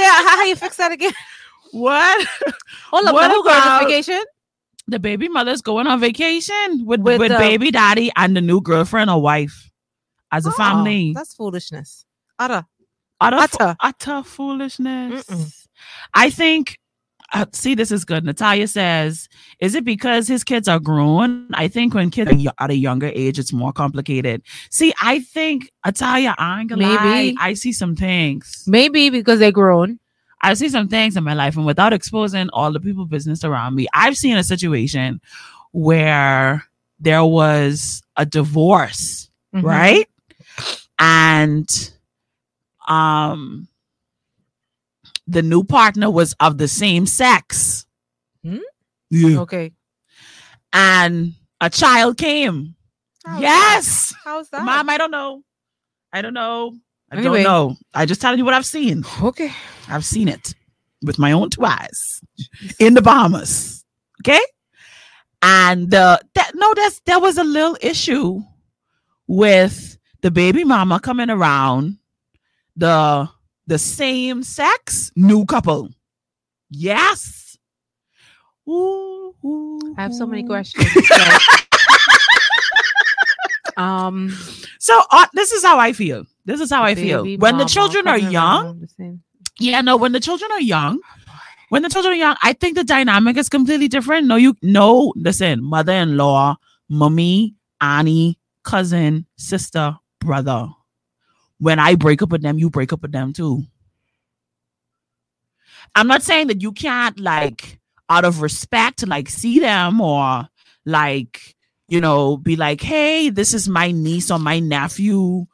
[0.06, 1.12] uh, how, how you fix that again?
[1.72, 2.26] What?
[2.90, 4.20] Hold up, What her on vacation.
[4.88, 8.60] the baby mother's going on vacation with With with, the- baby daddy and the new
[8.60, 9.70] girlfriend or wife
[10.30, 11.12] as a Uh-uh, family.
[11.14, 12.04] That's foolishness.
[12.38, 12.64] Utter.
[13.20, 13.76] utter, utter.
[13.80, 15.24] utter foolishness.
[15.26, 15.66] Mm-mm.
[16.14, 16.78] I think.
[17.34, 18.24] Uh, see, this is good.
[18.24, 21.48] Natalia says, "Is it because his kids are grown?
[21.54, 25.70] I think when kids are at a younger age, it's more complicated." See, I think
[25.84, 27.36] Natalia, I ain't gonna lie, Maybe.
[27.40, 28.64] I see some things.
[28.66, 29.98] Maybe because they're grown.
[30.42, 33.76] I see some things in my life, and without exposing all the people business around
[33.76, 35.20] me, I've seen a situation
[35.70, 36.64] where
[37.00, 39.62] there was a divorce, Mhm.
[39.62, 40.08] right?
[40.98, 41.68] And
[42.88, 43.68] um
[45.26, 47.86] the new partner was of the same sex.
[48.44, 48.58] Hmm?
[49.10, 49.40] Yeah.
[49.40, 49.72] Okay.
[50.72, 52.74] And a child came.
[53.24, 54.14] How's yes.
[54.24, 54.64] How's that?
[54.64, 55.42] Mom, I don't know.
[56.12, 56.74] I don't know.
[57.10, 57.42] I Anyway.
[57.42, 57.76] don't know.
[57.94, 59.04] I just telling you what I've seen.
[59.22, 59.52] Okay.
[59.88, 60.54] I've seen it
[61.02, 62.20] with my own two eyes
[62.78, 63.84] in the Bahamas.
[64.22, 64.40] Okay.
[65.42, 68.40] And uh, that no, that's there was a little issue
[69.26, 71.98] with the baby mama coming around
[72.76, 73.28] the
[73.72, 75.88] the same sex new couple.
[76.68, 77.56] Yes.
[78.68, 80.86] Ooh, ooh, I have so many questions.
[81.08, 81.16] so-
[83.82, 84.30] um,
[84.78, 86.24] So uh, this is how I feel.
[86.44, 87.24] This is how I feel.
[87.38, 89.22] When the children are young, around the same-
[89.58, 91.00] Yeah, no, when the children are young,
[91.70, 94.26] when the children are young, I think the dynamic is completely different.
[94.26, 96.56] No, you no, listen, mother-in-law,
[96.90, 100.68] mommy, Annie, cousin, sister, brother.
[101.62, 103.62] When I break up with them, you break up with them too.
[105.94, 110.48] I'm not saying that you can't like out of respect like see them or
[110.84, 111.54] like
[111.86, 115.46] you know be like hey this is my niece or my nephew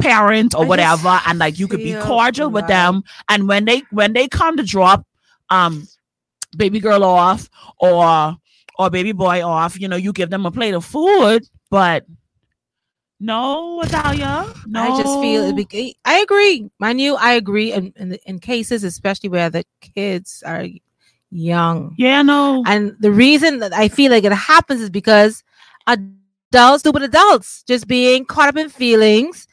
[0.00, 3.82] parent or I whatever and like you could be cordial with them and when they
[3.90, 5.04] when they come to drop
[5.50, 5.88] um
[6.56, 8.36] baby girl off or
[8.78, 12.06] or baby boy off you know you give them a plate of food but
[13.20, 16.70] no Italia no I just feel it be, I agree.
[16.78, 20.66] Mind you, I agree in, in in cases, especially where the kids are
[21.30, 21.94] young.
[21.96, 25.42] yeah no And the reason that I feel like it happens is because
[25.86, 29.46] adults do what adults, just being caught up in feelings,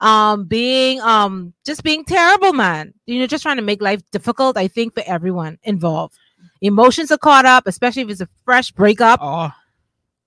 [0.00, 2.92] um, being um just being terrible, man.
[3.06, 6.14] You know, just trying to make life difficult, I think, for everyone involved.
[6.60, 9.50] Emotions are caught up, especially if it's a fresh breakup, oh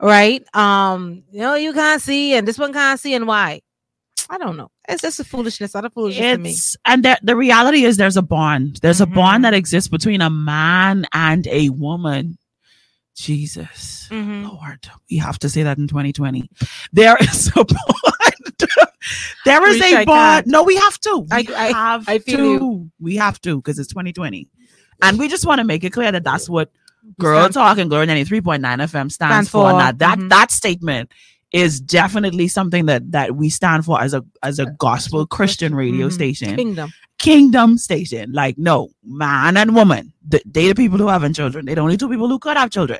[0.01, 0.43] right?
[0.55, 3.61] Um, you know, you can't see, and this one can't see, and why?
[4.29, 4.69] I don't know.
[4.87, 6.55] It's just a foolishness, not a foolishness to me.
[6.85, 9.15] and the, the reality is there's a bond there's a Mhm.
[9.15, 12.37] bond that exists between a man and a woman
[13.15, 14.49] jesus Mhm.
[14.49, 16.49] lord we have to say that in 2020
[16.93, 18.57] there is a bond
[19.45, 20.47] there is Preach, a I bond can't.
[20.47, 22.91] no we have to we I- I- have I feel to you.
[22.99, 24.47] we have to because it's 2020
[25.01, 26.71] and we just want to make it clear that that's what
[27.19, 30.29] girl stand- talk and glory 93.9 fm stands, Stands for, for, and that that, mhm.
[30.29, 31.11] that statement
[31.51, 36.07] is definitely something that that we stand for as a as a gospel christian radio
[36.09, 36.13] Mhm.
[36.13, 36.55] station.
[36.55, 36.91] Kingdom.
[37.17, 38.31] kingdom station.
[38.31, 40.13] Like no man and woman.
[40.29, 41.65] Th- they the people who having children.
[41.65, 42.99] They the only two people who could have children.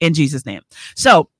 [0.00, 0.60] In jesus name.
[0.94, 1.30] So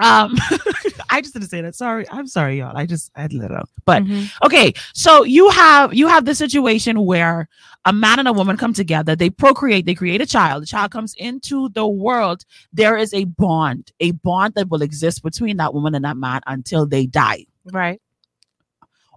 [0.00, 0.34] um
[1.10, 1.74] i just didn't say that.
[1.74, 2.06] Sorry.
[2.10, 2.76] I'm sorry y'all.
[2.76, 3.68] I just i had to let it out.
[3.84, 4.30] But Mhm.
[4.46, 4.72] okay.
[4.94, 7.48] So you have you have the situation where
[7.86, 9.16] a man and a woman come together.
[9.16, 10.62] They procreate they create a child.
[10.62, 12.44] The child comes into the world.
[12.72, 16.40] There is a bond a bond that will exist between that woman and that man
[16.46, 17.46] until they die.
[17.64, 18.00] Right.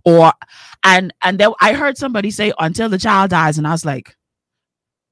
[0.06, 0.34] or
[0.84, 4.18] and and then i heard somebody say until the child dies and i was like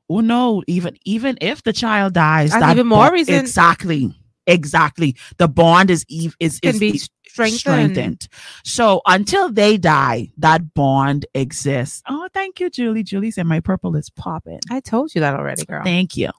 [0.09, 4.13] oh no even even if the child dies That's that even more bo- reason- exactly
[4.47, 5.15] exactly.
[5.37, 7.59] The bond is eve is, is is- strengthened.
[7.59, 8.27] strengthened.
[8.63, 12.01] So until they die, that bond exists.
[12.09, 13.03] Oh, thank you, Julie.
[13.03, 14.59] Julie said my purple is popping.
[14.69, 15.83] I told you that already, girl.
[15.83, 16.29] Thank you.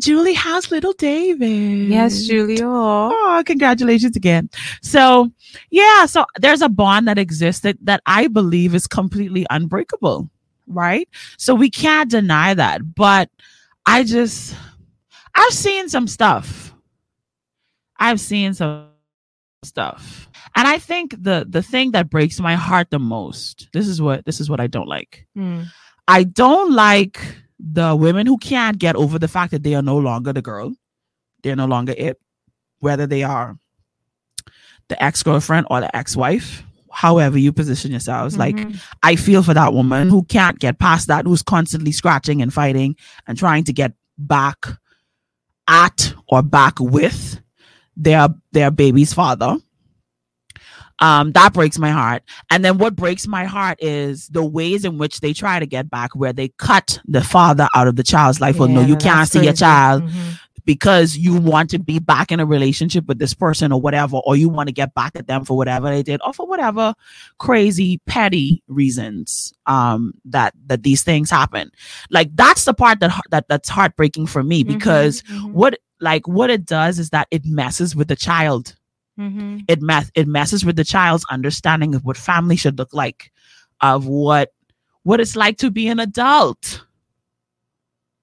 [0.00, 1.88] Julie, how's little David?
[1.88, 2.60] Yes, Julie.
[2.62, 4.48] Oh, Oh, congratulations again.
[4.82, 5.30] So,
[5.70, 10.30] yeah, so there's a bond that exists that, that I believe is completely unbreakable,
[10.66, 11.08] right?
[11.38, 12.94] So we can't deny that.
[12.94, 13.30] But
[13.84, 14.54] I just,
[15.34, 16.74] I've seen some stuff.
[17.98, 18.88] I've seen some
[19.62, 20.28] stuff.
[20.54, 24.24] And I think the the thing that breaks my heart the most, this is what
[24.24, 25.26] this is what I don't like.
[25.36, 25.66] Mm.
[26.08, 27.20] I don't like
[27.58, 30.74] the women who can't get over the fact that they are no longer the girl.
[31.42, 32.20] They're no longer it,
[32.80, 33.58] whether they are
[34.88, 38.36] the ex girlfriend or the ex wife, however you position yourselves.
[38.38, 38.80] Like, Mhm.
[39.02, 42.94] I feel for that woman who can't get past that, who's constantly scratching and fighting
[43.26, 44.66] and trying to get back
[45.68, 47.40] at or back with
[47.96, 49.56] their their baby's father.
[51.00, 52.22] Um that breaks my heart.
[52.50, 55.90] And then what breaks my heart is the ways in which they try to get
[55.90, 58.58] back where they cut the father out of the child's life.
[58.58, 60.38] Well no you can't see your child Mhm.
[60.64, 64.36] because you want to be back in a relationship with this person or whatever or
[64.36, 66.94] you want to get back at them for whatever they did or for whatever
[67.38, 71.70] crazy petty reasons um that that these things happen.
[72.10, 76.50] Like that's the part that that that's heartbreaking for me because Mhm, what like what
[76.50, 78.76] it does is that it messes with the child
[79.18, 79.64] mhm.
[79.68, 83.32] it mess it messes with the child's understanding of what family should look like
[83.80, 84.52] of what
[85.02, 86.82] what it's like to be an adult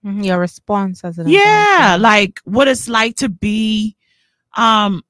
[0.05, 0.25] Mhm.
[0.25, 3.95] Your response as an yeah adult, like what it's like to be
[4.57, 5.01] um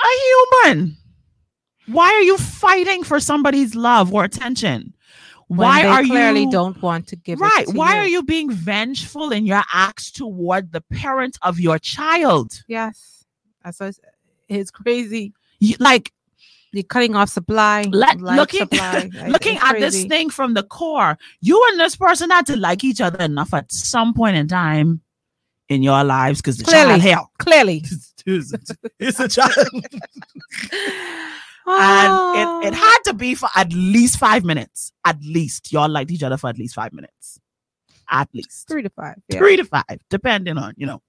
[0.00, 0.96] a human
[1.86, 4.92] why are you fighting for somebody's love or attention
[5.48, 8.00] why are clearly you clearly don't want to give it right to why you.
[8.00, 13.24] are you being vengeful in your acts toward the parent of your child Yes,
[13.64, 13.94] that's what
[14.48, 15.32] it's, crazy.
[15.60, 16.12] You- like
[16.72, 17.82] You're cutting off supply.
[17.90, 19.08] Let, looking supply.
[19.28, 23.00] Looking at this thing from the core, you and this person had to like each
[23.00, 25.00] other enough at some point in time
[25.68, 27.00] in your lives because the Clearly.
[27.00, 27.30] child hell.
[27.38, 27.84] Clearly,
[28.26, 29.66] it's a child.
[31.66, 32.34] Oh.
[32.36, 34.92] and it, it had to be for at least five minutes.
[35.04, 35.72] At least.
[35.72, 37.40] Y'all liked each other for at least five minutes.
[38.08, 38.68] At least.
[38.68, 39.16] three to five.
[39.28, 39.38] Yeah.
[39.38, 41.02] Three to five, depending on, you know.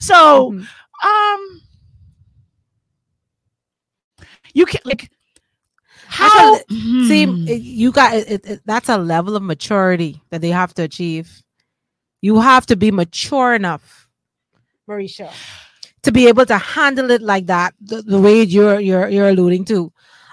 [0.00, 0.66] So Mhm.
[1.04, 1.60] um
[4.54, 5.10] you can like
[6.06, 7.46] how See, Hmm.
[7.46, 11.42] it- you got it, it- That's a level of maturity that they have to achieve.
[12.22, 14.08] You have to be mature enough,
[14.88, 15.30] Mericha,
[16.02, 17.74] to be able to handle it like that.
[17.80, 19.92] The, the way you're you're you're alluding to,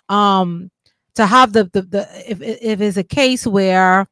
[0.09, 0.69] um,
[1.15, 4.07] to have the the, the if if it's a case where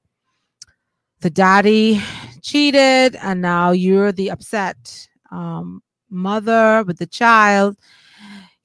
[1.21, 2.01] the daddy
[2.41, 7.77] cheated and now you're the upset um, mother with the child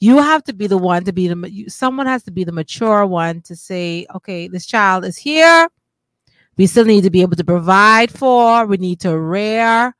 [0.00, 3.04] you have to be the one to be the someone has to be the mature
[3.04, 5.68] one to say okay this child is here.
[6.56, 9.94] We still need to be able to provide for we need to rear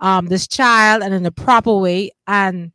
[0.00, 2.10] um, this child and in a proper way.
[2.26, 2.72] And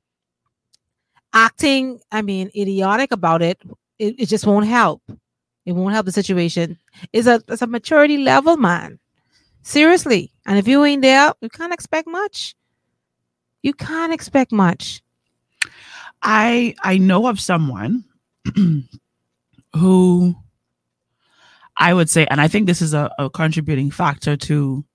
[1.38, 3.62] acting i mean idiotic about it
[4.00, 5.02] it, it just won't help.
[5.66, 6.78] It won't help the situation.
[7.12, 9.00] It's a it's a maturity level man.
[9.64, 10.32] Seriously.
[10.46, 12.56] And if you ain't there you can't expect much.
[13.64, 15.02] You can't expect much.
[16.22, 18.06] I I know of someone
[19.76, 20.36] who
[21.80, 24.86] I would say, and I think this is a, a contributing factor to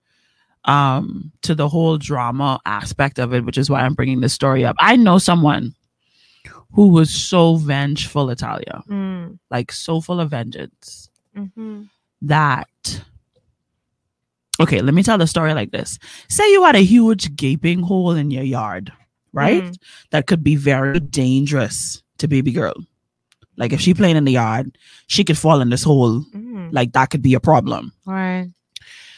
[0.64, 4.64] um to the whole drama aspect of it, which is why I'm bringing this story
[4.64, 4.76] up.
[4.78, 5.74] I know someone
[6.72, 11.88] who was so vengeful, Italia, Mm, like so full of vengeance mhm.
[12.22, 12.68] that.
[14.60, 15.98] Okay, let me tell the story like this.
[16.28, 18.92] Say you had a huge gaping hole in your yard,
[19.32, 19.64] right?
[19.64, 19.76] Mm.
[20.10, 22.74] That could be very dangerous to baby girl.
[23.56, 24.76] Like if she playing in the yard,
[25.08, 26.20] she could fall in this hole.
[26.34, 26.68] Mm.
[26.72, 27.92] Like that could be a problem.
[28.06, 28.48] right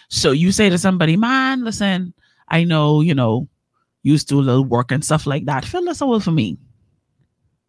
[0.08, 2.14] So you say to somebody, man, listen,
[2.48, 3.48] I know, you know,
[4.02, 5.64] you used to do a little work and stuff like that.
[5.64, 6.58] Fill this hole for me.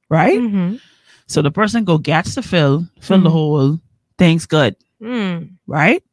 [0.10, 0.40] Right?
[0.40, 0.80] Mhm.
[1.28, 3.34] So the person go gets the fill, fill the Mhm.
[3.34, 3.80] hole,
[4.18, 4.76] things good.
[5.02, 5.58] Mm.
[5.68, 6.04] Right?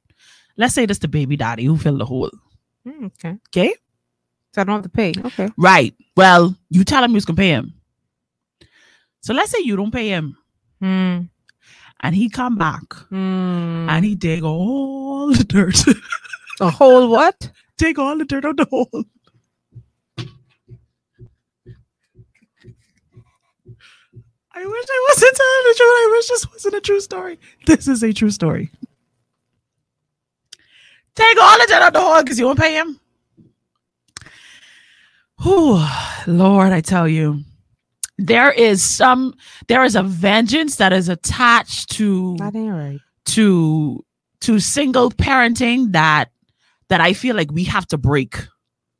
[0.57, 2.31] Let's say this the baby daddy who filled the hole.
[2.87, 3.75] Mm, okay Okay?
[4.53, 5.95] so i don't have to pay okay Right.
[6.17, 7.73] Well, you tell him you was gonna pay him.
[9.21, 10.37] So let's say you don't pay him
[10.83, 11.29] mm.
[12.01, 12.83] and he come back
[13.13, 13.89] Mm.
[13.89, 15.79] and he dig all the dirt.
[16.61, 19.05] a whole what dig all the dirt out the hole.
[24.63, 25.89] I wish I wasn't telling the truth.
[25.91, 27.39] I wish this wasn't a true story.
[27.67, 28.71] This is a true story.
[31.15, 33.01] Take all the dirt out the hole because you won't pay him.
[35.43, 35.85] Whew,
[36.27, 37.43] Lord, I tell you.
[38.19, 39.35] there is some
[39.67, 43.01] there is a vengeance that is attached to That ain't right.
[43.35, 44.05] to
[44.43, 46.31] to single parenting that
[46.89, 48.37] that I feel like we have to break.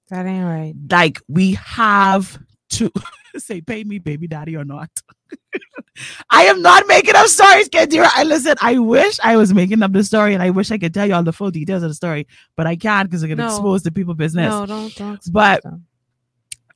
[0.09, 0.75] That ain't right.
[0.91, 2.39] Like we have
[2.73, 2.91] to
[3.39, 4.91] say pay me baby daddy or not.
[6.31, 8.09] I am not making up stories, Kendira.
[8.15, 10.95] I listen, I wish I was making up the story and I wish I could
[10.95, 13.43] tell you all the full details of the story, but I can't because I'm gonna
[13.43, 13.49] No.
[13.49, 14.51] expose the people business.
[14.51, 15.33] No, don't don't.
[15.33, 15.87] But, them.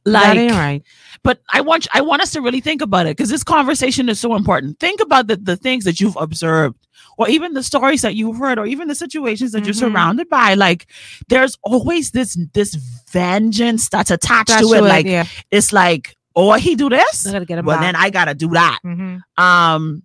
[0.05, 0.83] like right.
[1.23, 4.21] but I want I want us to really think about it because this conversation is
[4.21, 4.79] so important.
[4.79, 6.86] Think about the, the things that you've observed,
[7.19, 9.79] or even the stories that you've heard, or even the situations that you're Mhm.
[9.79, 10.55] surrounded by.
[10.55, 10.87] Like
[11.29, 12.75] there's always this this
[13.11, 14.83] vengeance that's attached That's to it.
[14.83, 17.87] Like yeah, it's like, oh, he do this, I gotta get him well back.
[17.87, 18.79] then I gotta do that.
[18.85, 19.21] Mhm.
[19.39, 20.03] Um,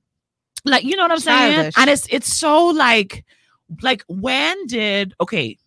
[0.66, 1.54] like you know what I'm saying?
[1.56, 1.74] Childish.
[1.78, 3.26] And it's it's so like
[3.82, 5.58] like when did okay.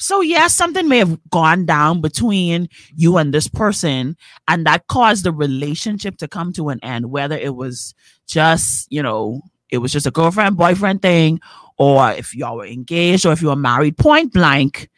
[0.00, 4.16] So yes, something may have gone down between you and this person,
[4.46, 7.10] and that caused the relationship to come to an end.
[7.10, 7.94] Whether it was
[8.28, 11.40] just you know it was just a girlfriend boyfriend thing,
[11.76, 14.88] or if y'all were engaged, or if you were married, point blank,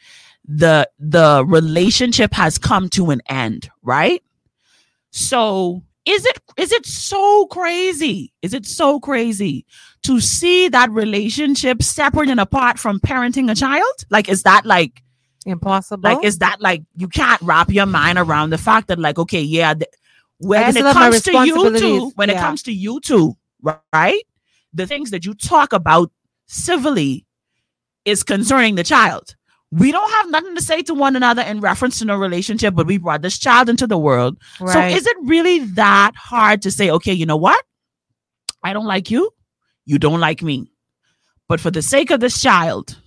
[0.44, 4.22] the the relationship has come to an end, right?
[5.10, 8.32] So is it is it so crazy?
[8.42, 9.66] Is it so crazy
[10.02, 14.04] to see that relationship separate and apart from parenting a child?
[14.10, 15.02] Like is that like
[15.46, 16.02] Impossible.
[16.02, 19.40] like is that like you can't wrap your mind around the fact that like okay
[19.40, 19.90] yeah th-
[20.38, 22.12] when it still have my comes to you two responsibilities.
[22.16, 23.36] when it comes to you two
[23.92, 24.22] right
[24.72, 26.10] the things that you talk about
[26.46, 27.26] civilly
[28.04, 29.36] is concerning the child
[29.72, 32.86] we don't have nothing to say to one another in reference to no relationship but
[32.86, 34.72] we brought this child into the world right.
[34.72, 37.62] so is it really that hard to say, okay, you know what?
[38.62, 39.30] I don't like you.
[39.86, 40.70] You don't like me.
[41.48, 42.98] But for the sake of this child,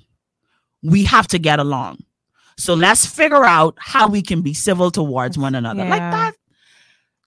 [0.82, 2.00] we have to get along.
[2.58, 5.86] So let's figure out how we can be civil towards one another.
[5.86, 6.34] Like that,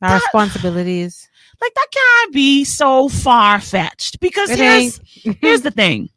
[0.02, 1.28] our that- responsibilities?
[1.60, 4.20] Like that can't be so far fetched.
[4.20, 5.00] Because It here's
[5.40, 6.10] here's the thing.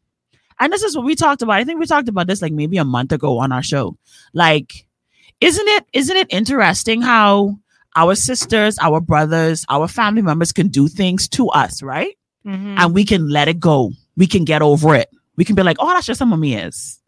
[0.58, 1.54] And this is what we talked about.
[1.54, 3.96] I think we talked about this like maybe a month ago on our show.
[4.34, 4.86] Like,
[5.40, 7.58] isn't it isn't it interesting how
[7.96, 12.16] our sisters, our brothers, our family members can do things to us, right?
[12.46, 12.76] Mhm.
[12.78, 13.92] And we can let it go.
[14.16, 15.08] We can get over it.
[15.36, 17.00] We can be like, oh, that's just how mommy is.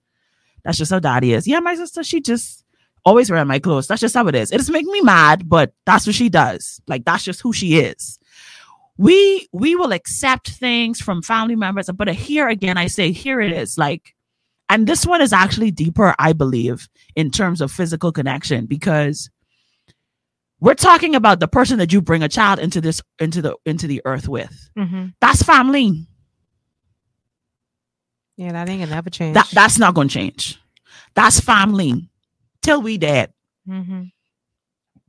[0.64, 1.46] That's just how daddy is.
[1.46, 2.64] Yeah, my sister, she just
[3.04, 3.86] always wearing my clothes.
[3.86, 4.50] That's just how it is.
[4.50, 6.80] It doesn't make me mad, but that's what she does.
[6.86, 8.18] Like that's just who she is
[8.98, 13.52] we we will accept things from family members but here again i say here it
[13.52, 14.14] is like
[14.68, 19.30] and this one is actually deeper i believe in terms of physical connection because
[20.60, 23.86] we're talking about the person that you bring a child into this into the into
[23.86, 25.14] the earth with Mhm.
[25.20, 26.06] that's family
[28.36, 29.34] Yeah, that ain't gonna never change.
[29.34, 30.58] that that's not to change
[31.14, 32.08] that's family
[32.62, 33.32] till we dead
[33.68, 34.02] mm-hmm.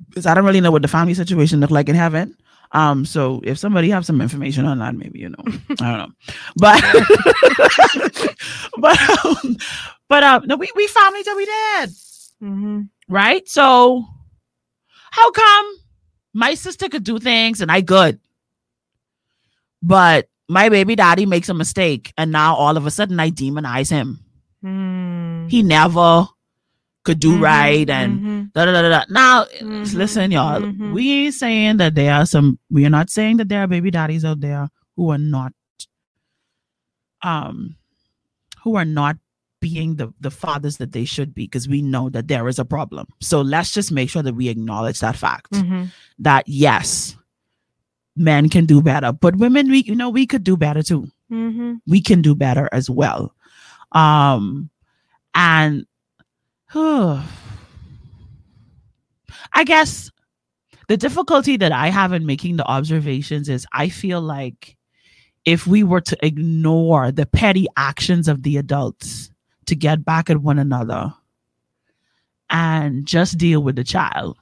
[0.10, 2.36] because i don't really know what the family situation look like in heaven
[2.74, 5.44] um so if somebody have some information on that maybe you know
[5.82, 6.14] i don't know
[6.58, 6.82] but
[8.78, 9.58] but um,
[10.10, 11.90] but um no we, we family till we dead
[12.42, 12.90] Mhm.
[13.08, 14.04] right so
[15.12, 15.66] how come
[16.34, 18.20] my sister could do things and i good
[19.82, 23.90] but my baby daddy makes a mistake and now all of a sudden i demonize
[23.90, 24.20] him
[24.64, 25.52] Mm.
[25.52, 26.26] he never
[27.04, 28.33] could do Mhm, right and mhm.
[28.54, 29.04] Da, da, da.
[29.10, 30.62] Now, Mhm, listen, y'all.
[30.62, 30.94] mhm.
[30.94, 32.60] We ain't saying that there are some.
[32.70, 35.54] We are not saying that there are baby daddies out there who are not,
[37.22, 37.76] um,
[38.64, 39.18] who are not
[39.60, 42.66] being the the fathers that they should be, because we know that there is a
[42.66, 43.08] problem.
[43.22, 45.52] So let's just make sure that we acknowledge that fact.
[45.54, 45.92] Mhm.
[46.20, 47.16] That yes,
[48.16, 51.80] men can do better, but women, we you know we could do better too Mhm.
[51.88, 53.34] we can do better as well.
[53.94, 54.70] Um,
[55.34, 55.86] and
[59.54, 60.12] I guess
[60.88, 64.76] the difficulty that I have in making the observations is I feel like
[65.46, 69.30] if we were to ignore the petty actions of the adults
[69.66, 71.14] to get back at one another
[72.50, 74.38] and just deal with the child,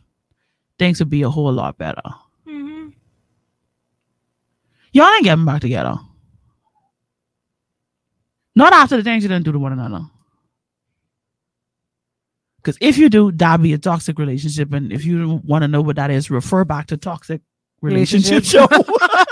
[0.80, 2.02] things would be a whole lot better.
[2.48, 2.94] Mhm.
[4.94, 5.96] Y'all ain't getting back together.
[8.56, 10.02] Not after the things you didn't do to one another.
[12.64, 14.72] Because if you do, that'd be a toxic relationship.
[14.74, 17.42] And if you want to know what that is, refer back to toxic
[17.82, 18.68] relationship, show.
[18.68, 18.96] Relationship.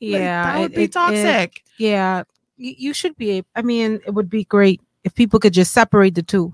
[0.00, 1.62] Like, yeah, that would it- be it- it- toxic.
[1.78, 2.24] yeah,
[2.56, 3.44] you, you should be.
[3.54, 6.52] I mean, it would be great if people could just separate the two.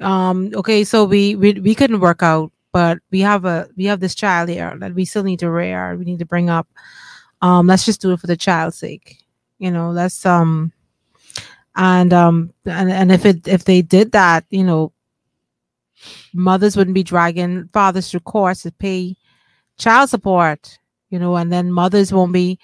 [0.00, 0.50] Um.
[0.54, 4.14] Okay, so we we we couldn't work out, but we have a we have this
[4.14, 5.94] child here that we still need to rear.
[5.94, 6.66] We need to bring up.
[7.42, 7.66] Um.
[7.66, 9.18] Let's just do it for the child's sake.
[9.58, 9.90] You know.
[9.90, 10.72] Let's um.
[11.76, 14.92] And um and and if it if they did that, you know,
[16.34, 19.16] mothers wouldn't be dragging fathers to court to pay
[19.78, 20.78] child support,
[21.10, 22.58] you know, and then mothers won't be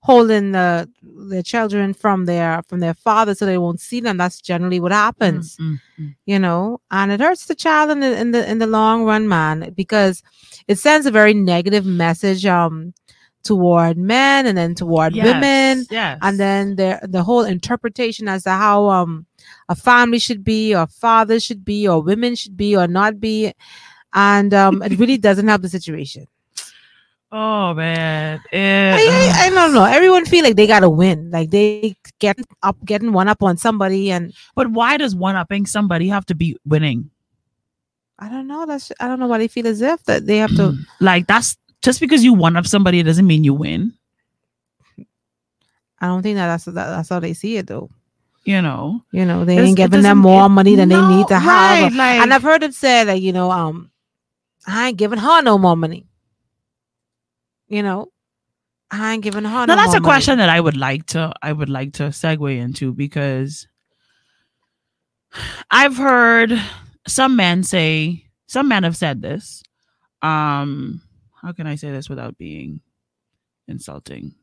[0.00, 4.18] holding the their children from their from their father so they won't see them.
[4.18, 6.14] That's generally what happens, Mm, mm.
[6.26, 9.26] you know, and it hurts the child in the in the in the long run,
[9.28, 10.22] man, because
[10.68, 12.92] it sends a very negative message um
[13.42, 16.18] toward men and then toward Yes, women Yes.
[16.22, 19.26] and then the the whole interpretation as to how um
[19.68, 23.52] a family should be or fathers should be or women should be or not be.
[24.12, 26.26] And um it really doesn't help the situation.
[27.32, 28.40] Oh man.
[28.52, 29.84] I, I, I don't know.
[29.84, 31.32] Everyone feel like they gotta win.
[31.32, 35.66] Like they get up getting one up on somebody and but why does one upping
[35.66, 37.10] somebody have to be winning?
[38.20, 38.64] i don't know.
[38.66, 41.56] That's i don't know why they feel as if that they have to Like that's
[41.82, 43.92] just because you one up somebody, it doesn't mean you win.
[46.00, 47.90] i don't think that that's that, that's how they see it though
[48.44, 49.00] You know.
[49.10, 52.20] you know they ain't giving them more money than they need no, to have like-
[52.20, 53.90] and i've heard it say that you know um
[54.66, 56.06] i ain't giving her no more money
[57.68, 58.08] you know
[58.90, 59.64] i ain't giving her no.
[59.64, 60.04] Now no that's a money.
[60.04, 63.66] question that I would like to I would like to segue into because
[65.70, 66.60] I've heard
[67.08, 69.62] some men say some men have said this.
[70.22, 71.00] Um
[71.42, 72.80] how can I say this without being
[73.68, 74.34] insulting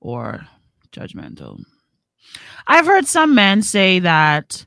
[0.00, 0.46] or
[0.92, 1.60] judgmental?
[2.66, 4.64] I've heard some men say that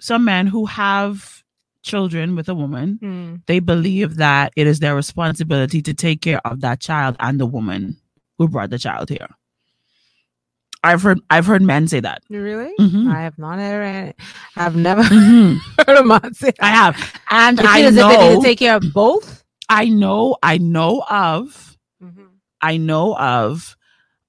[0.00, 1.42] some men who have
[1.82, 3.34] children with a woman Hmm.
[3.46, 7.46] they believe that it is their responsibility to take care of that child and the
[7.46, 7.96] woman
[8.38, 9.28] who brought the child here.
[10.82, 12.22] I've heard I've heard men say that.
[12.28, 12.72] Really?
[12.78, 13.10] Mhm.
[13.12, 14.16] I have not heard it.
[14.56, 15.58] I've never Mhm.
[15.86, 16.96] heard a man say I have,
[17.30, 19.42] and I as if they need know to take care of both.
[19.68, 22.26] I know I know of Mhm.
[22.60, 23.76] I know of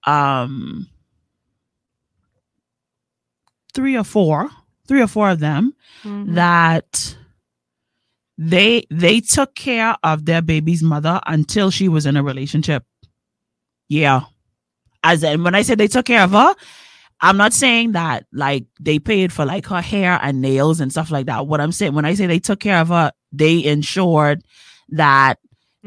[0.05, 0.88] um
[3.78, 4.49] three or four
[4.88, 5.73] three or four of them
[6.03, 6.34] Mhm.
[6.36, 7.15] that
[8.38, 12.84] they they took care of their baby's mother until she was in a relationship.
[13.89, 14.21] Yeah.
[15.03, 16.53] As in when I say they took care of her,
[17.21, 21.09] I'm not saying that like they paid for like her hair and nails and stuff
[21.11, 21.47] like that.
[21.47, 24.43] What I'm saying when I say they took care of her, they ensured
[24.89, 25.39] that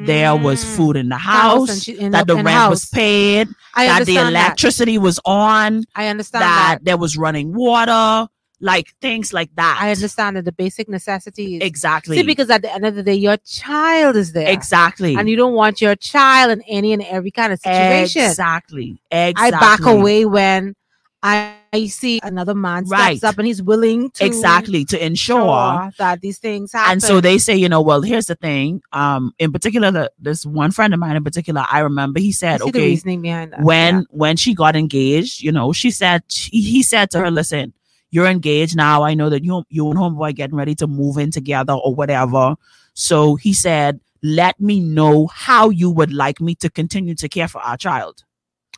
[0.07, 0.77] there was Mm.
[0.77, 4.07] food in the House house, she- in that the- the rent was paid, I that
[4.07, 4.45] the understand that.
[4.47, 6.85] electricity was on, I understand that that.
[6.85, 8.29] there was running water,
[8.63, 9.79] like things like that.
[9.81, 11.63] I understand that the basic necessities.
[11.63, 12.19] Exactly.
[12.19, 14.49] See, because at the end of the day, your child is there.
[14.51, 15.17] Exactly.
[15.17, 18.23] And you don't want your child in any and every kind of situation.
[18.23, 19.01] Exactly.
[19.11, 19.57] Exactly.
[19.57, 20.75] I back away when
[21.23, 23.25] I, I see another man steps Right.
[23.25, 24.85] up and he's willing to Exactly.
[24.87, 25.91] To ensure.
[25.99, 26.93] that these things happen.
[26.93, 28.81] And so they say, you know, well, here's the thing.
[28.93, 32.63] Um, in particular, the, this one friend of mine in particular, I remember he said,
[32.63, 33.61] okay, reasoning behind that.
[33.61, 34.03] when yeah.
[34.11, 37.75] when she got engaged, you know, she said he, he said to her, "Listen,
[38.11, 39.03] you're engaged now.
[39.03, 42.57] I know that you you and homeboy getting ready to move in together or whatever."
[42.95, 47.47] So he said, "Let me know how you would like me to continue to care
[47.49, 48.25] for our child."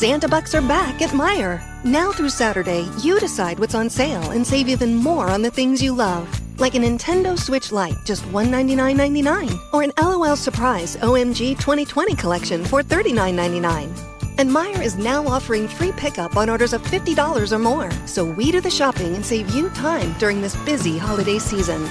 [0.00, 1.60] Santa Bucks are back at Meijer.
[1.84, 5.82] Now through Saturday, you decide what's on sale and save even more on the things
[5.82, 6.26] you love.
[6.58, 9.74] Like a Nintendo Switch Lite, just $199.99.
[9.74, 14.38] Or an LOL Surprise OMG 2020 collection for $39.99.
[14.38, 17.90] And Meijer is now offering free pickup on orders of $50 or more.
[18.06, 21.82] So we do the shopping and save you time during this busy holiday season.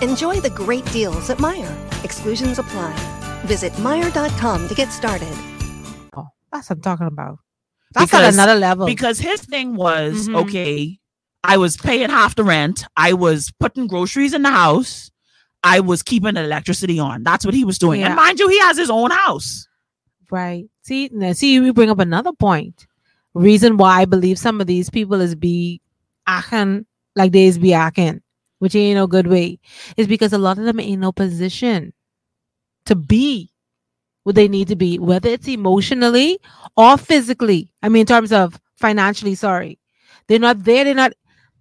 [0.00, 2.04] Enjoy the great deals at Meijer.
[2.04, 2.96] Exclusions apply.
[3.44, 5.53] Visit Meijer.com to get started.
[6.54, 7.38] That's what I'm talking about.
[7.92, 8.86] That's Because- at another level.
[8.86, 10.36] Because his thing was, Mhm.
[10.42, 10.98] okay,
[11.44, 12.84] I was paying half the rent.
[12.96, 15.10] I was putting groceries in the house.
[15.62, 17.22] I was keeping the electricity on.
[17.22, 18.02] That's what he was doing.
[18.02, 19.66] And mind you, he has his own house.
[20.30, 20.64] Right.
[20.82, 22.86] See, now see, you bring up another point.
[23.34, 25.80] Reason why I believe some of these people is be
[26.26, 26.86] acting
[27.16, 28.20] like they is be acting,
[28.58, 29.58] which ain't no good way,
[29.96, 31.92] is because a lot of them ain't no position
[32.86, 33.50] to be
[34.24, 36.38] what they need to be, whether it's emotionally
[36.76, 37.72] or physically.
[37.82, 39.78] I mean, in terms of financially, sorry.
[40.26, 41.12] They're not there, they're not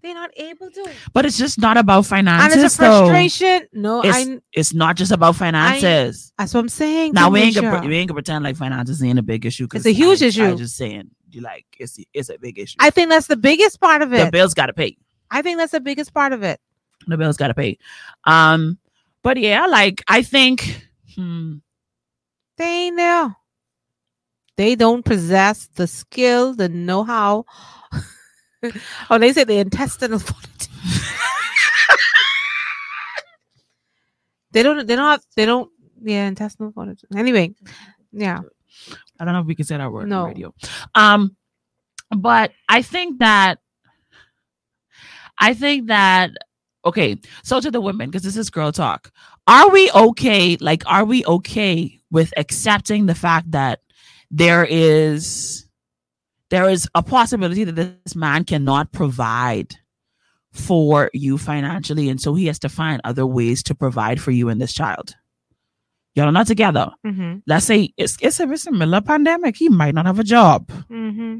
[0.01, 0.89] they're not able to.
[1.13, 2.53] But it's just not about finances.
[2.57, 3.05] And it's a though.
[3.05, 3.67] frustration.
[3.71, 6.33] No, It's, I it's not just about finances.
[6.37, 7.13] that's what I'm saying.
[7.13, 9.67] now we ain't, gonna, we ain't gonna pretend like finances ain't a big issue.
[9.73, 10.43] It's a huge I, issue.
[10.43, 12.75] I'm just saying, you like it's it's a big issue.
[12.79, 14.25] I think that's the biggest part of it.
[14.25, 14.97] the bills got to pay.
[15.31, 16.59] I think that's the biggest part of it.
[17.07, 17.77] The bills got to pay.
[18.25, 18.77] Um,
[19.21, 20.85] but yeah, like I think
[21.15, 21.57] Hmm.
[22.57, 23.35] They ain't there.
[24.55, 27.45] They don't possess the skill, the know-how.
[29.09, 30.69] oh, they say the intestinal fortitude.
[34.51, 34.85] they don't.
[34.85, 35.23] They don't have.
[35.35, 35.71] They don't.
[36.03, 37.09] Yeah, intestinal fortitude.
[37.15, 37.55] Anyway,
[38.11, 38.41] yeah.
[39.19, 40.23] I don't know if we can say that word No.
[40.23, 40.53] on radio.
[40.95, 41.35] Um,
[42.15, 43.59] but I think that
[45.39, 46.31] I think that
[46.85, 47.17] okay.
[47.43, 49.11] So to the women, because this is girl talk,
[49.47, 50.57] are we okay?
[50.57, 53.81] Like, are we okay with accepting the fact that
[54.31, 55.67] there is
[56.49, 59.75] there is a possibility that this man cannot provide
[60.51, 64.49] for you financially, and so he has to find other ways to provide for you
[64.49, 65.15] and this child.
[66.15, 67.37] Y'all are not together Mm-hmm.
[67.47, 69.57] let's say it's it's a, it's a middle of pandemic.
[69.57, 70.67] He might not have a job.
[70.89, 71.39] Mm-hmm.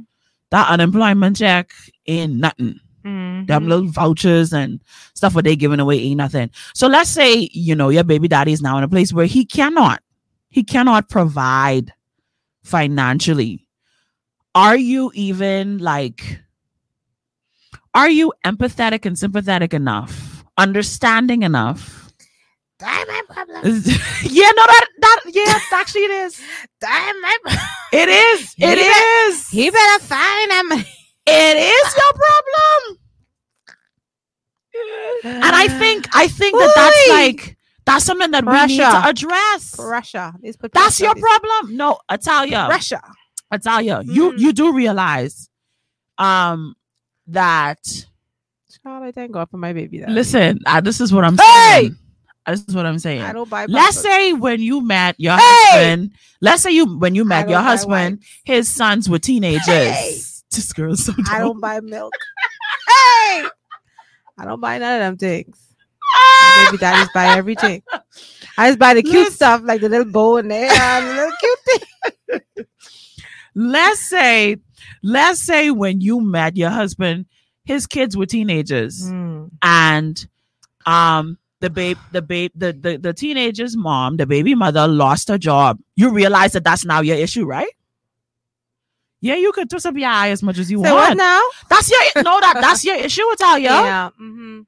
[0.50, 1.70] That unemployment check
[2.08, 2.80] ain't nothing.
[3.06, 3.46] mm-hmm.
[3.46, 4.82] Them little vouchers and
[5.14, 6.50] stuff what they giving away ain't nothing.
[6.74, 9.46] So let's say you know your baby daddy is now in a place where he
[9.46, 10.02] cannot,
[10.54, 11.94] he cannot provide
[12.64, 13.68] financially.
[14.54, 16.42] Are you even like?
[17.96, 22.12] Are you empathetic and sympathetic enough, understanding enough?
[22.78, 23.64] Damn my problem.
[23.66, 26.40] yeah, no, that that yeah, actually it is.
[26.80, 27.68] Damn my problem.
[27.92, 28.54] It is.
[28.60, 29.50] It He is.
[29.50, 30.86] He better find him.
[31.26, 33.00] It is your problem.
[35.24, 39.76] And I think I think that that's like that's something that we need to address.
[39.80, 40.34] Russia.
[40.74, 41.76] That's your problem.
[41.78, 42.68] No, Italia.
[42.70, 43.02] Russia.
[43.52, 44.40] Italia, you Mm.
[44.40, 45.50] you do realize
[46.18, 46.76] um
[47.28, 47.80] that
[48.84, 50.00] Child, I thank God for my baby.
[50.00, 50.12] Daddy.
[50.12, 51.44] listen, uh, this is what I'm Hey!
[51.82, 51.96] saying.
[52.48, 53.22] This is what I'm saying.
[53.22, 53.66] I don't buy.
[53.68, 55.42] Let's say when you met your Hey!
[55.46, 56.12] husband,
[56.42, 59.66] let's say you when you met your husband, his sons were teenagers.
[59.66, 60.20] Hey!
[60.52, 62.14] This girl's so I don't buy milk.
[62.88, 63.46] hey,
[64.38, 65.58] I don't buy none of them things.
[66.14, 67.82] My baby daddies buy everything.
[68.58, 69.34] I just buy the cute Listen.
[69.36, 72.66] stuff like the little bow and the and the little cute thing.
[73.56, 74.58] let's say
[75.04, 77.26] let's say when you met your husband
[77.66, 79.52] his kids were teenagers Mm.
[79.62, 80.28] and
[80.86, 85.38] um the babe the babe the, the the teenager's mom the baby mother lost her
[85.38, 87.70] job you realize that that's now your issue right
[89.22, 91.42] yeah you could twist up your eye as much as you Say what want now?
[91.70, 94.10] that's your no that that's your issue Italia Yeah.
[94.18, 94.62] hmm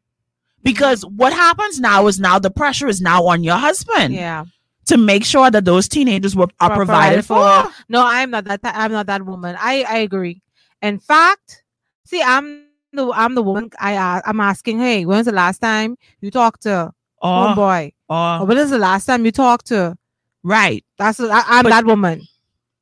[0.66, 4.44] because what happens now is now the pressure is now on your husband Yeah.
[4.88, 7.72] to make sure that those teenagers were are Pro- provided, for.
[7.88, 8.60] No, I'm not that.
[8.64, 9.56] I'm not that woman.
[9.60, 10.42] I I agree.
[10.82, 11.64] In fact,
[12.06, 13.70] see, I'm the I'm the woman.
[13.80, 14.80] I uh, I'm asking.
[14.80, 16.92] Hey, when's the last time you talked to
[17.22, 17.94] Oh, homeboy?
[18.10, 19.96] Or oh, when is the last time you talked to?
[20.44, 20.84] right.
[20.98, 22.22] That's I, I'm But- that woman.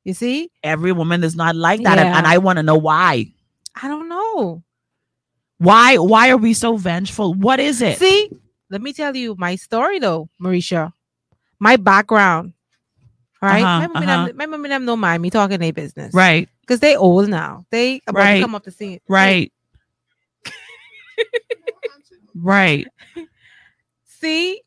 [0.04, 0.52] You see?
[0.64, 3.32] every woman is not like that and, and i want to know why
[3.82, 4.62] I don't know.
[5.58, 8.30] Why why are we so vengeful what is it See,
[8.70, 10.92] let me tell you my story though, Mericha.
[11.60, 12.54] My background.
[13.42, 13.62] Right?
[13.64, 14.26] Uh-huh, my mommy uh-huh.
[14.28, 16.14] them, my mommy them don't mind me talking their business.
[16.14, 17.66] right Because they old now.
[17.72, 18.36] They about Right.
[18.36, 19.00] to come up the scene.
[19.08, 19.52] right
[22.36, 22.88] right
[24.06, 24.62] See,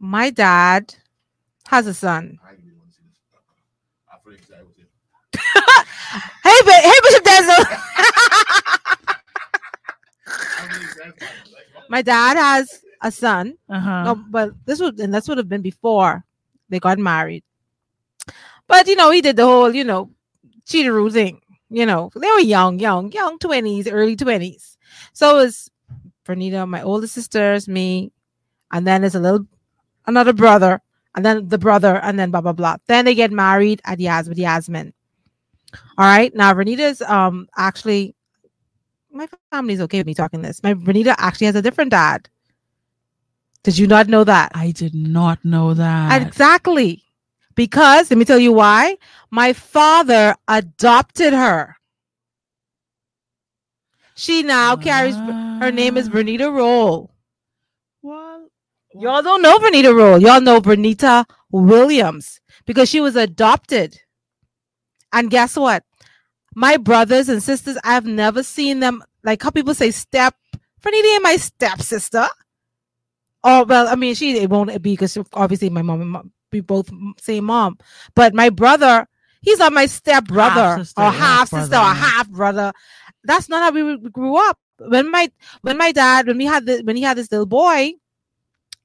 [0.00, 0.94] my dad
[1.68, 2.38] has a son.
[6.42, 7.80] hey, ba- hey, Bishop Denzel.
[11.88, 13.56] my dad has a son.
[13.68, 16.24] uh-huh No, but this would and that's would have been before
[16.68, 17.44] they got married.
[18.66, 20.10] But you know, he did the whole, you know,
[20.66, 21.40] cheateroo thing.
[21.70, 24.76] You know, they were young, young, young twenties, early twenties.
[25.12, 25.70] So it was
[26.24, 28.12] Bernita, my older sisters, me,
[28.72, 29.46] and then there's a little
[30.06, 30.80] another brother,
[31.14, 32.76] and then the brother, and then blah blah blah.
[32.86, 34.92] Then they get married at Yas with Yasmin.
[35.96, 36.34] All right.
[36.34, 38.14] Now Renita's um actually
[39.18, 40.62] my family's okay with me talking this.
[40.62, 42.28] My Renita actually has a different dad.
[43.64, 44.52] Did you not know that?
[44.54, 47.02] i did not know that Exactly.
[47.56, 48.96] Because let me tell you why.
[49.30, 51.76] My father adopted her.
[54.14, 56.08] She now carries her name is.
[56.08, 57.10] Bernita Roll.
[58.02, 58.48] well
[58.94, 60.22] Y'all don't know Bernita Roll.
[60.22, 64.00] Y'all know Bernita Williams because she was adopted.
[65.12, 65.84] And guess what?
[66.54, 70.34] My brothers and sisters, I've never seen them like how people say step.
[70.82, 72.28] Bernita ain't my stepsister.
[73.44, 76.60] Oh well, I mean, she it won't be because obviously my mom and mom, we
[76.60, 76.90] both
[77.20, 77.78] same mom.
[78.14, 79.08] But my brother,
[79.40, 82.72] he's not my step brother Half-sister, or half sister or half brother.
[83.24, 84.58] That's not how we grew up.
[84.78, 85.30] When my
[85.62, 87.92] when my dad when we had the when he had this little boy,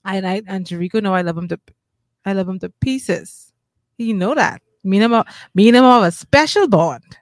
[0.06, 1.60] and I and Jericho know I love him to
[2.26, 3.52] I love him to pieces.
[3.98, 4.62] You know that.
[4.84, 7.18] Me and him are, me and him have a special bond.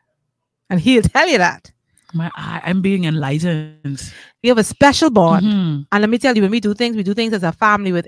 [0.69, 1.70] And he'll tell you that.
[2.13, 5.45] My eye i'm being enlightened We have a special bond.
[5.45, 5.85] Mhm.
[5.91, 7.91] And let me tell you, when we do things, we do things as a family
[7.91, 8.07] with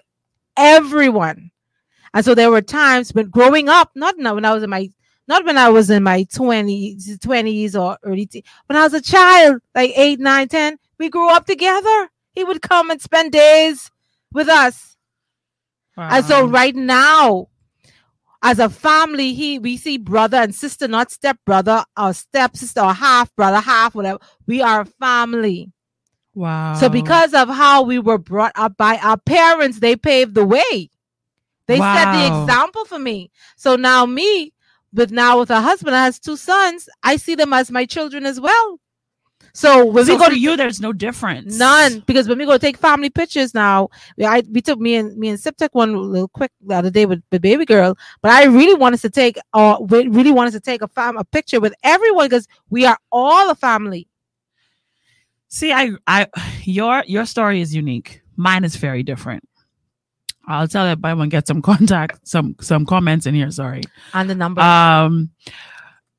[0.57, 1.51] everyone.
[2.13, 4.89] And so there were times when growing up, not now when I was in my
[5.27, 9.01] not when I was in my 20s, 20s or early teen, when I was a
[9.01, 12.09] child, like eight, nine, ten, we grew up together.
[12.33, 13.89] He would come and spend days
[14.33, 14.97] with us.
[15.95, 17.47] And so right now,
[18.43, 22.81] as a family, he we see brother and sister, not step brother or step sister
[22.81, 24.19] or half brother, half whatever.
[24.45, 25.71] We are a family.
[26.35, 26.75] wow.
[26.75, 30.89] So because of how we were brought up by our parents, they paved the way.
[31.67, 33.31] They set the example for me.
[33.55, 34.51] So now me,
[34.91, 38.25] with now with a husband that has two sons, I see them as my children
[38.25, 38.79] as well.
[39.55, 41.57] So when so we go to you, there's no difference.
[41.59, 45.15] None, because when we go take family pictures now, we, I, we took me and
[45.15, 47.95] me and Sip took one little quick the other day with the baby girl.
[48.23, 51.17] But I really wanted to take, uh, we really want us to take a fam
[51.17, 54.07] a picture with everyone because we are all a family.
[55.49, 56.27] See, I, I,
[56.63, 58.21] your, your story is unique.
[58.35, 59.47] Mine is very different.
[60.47, 63.51] I'll tell everyone get some contact, some, some comments in here.
[63.51, 63.83] Sorry.
[64.15, 64.61] And the number.
[64.61, 65.29] Um,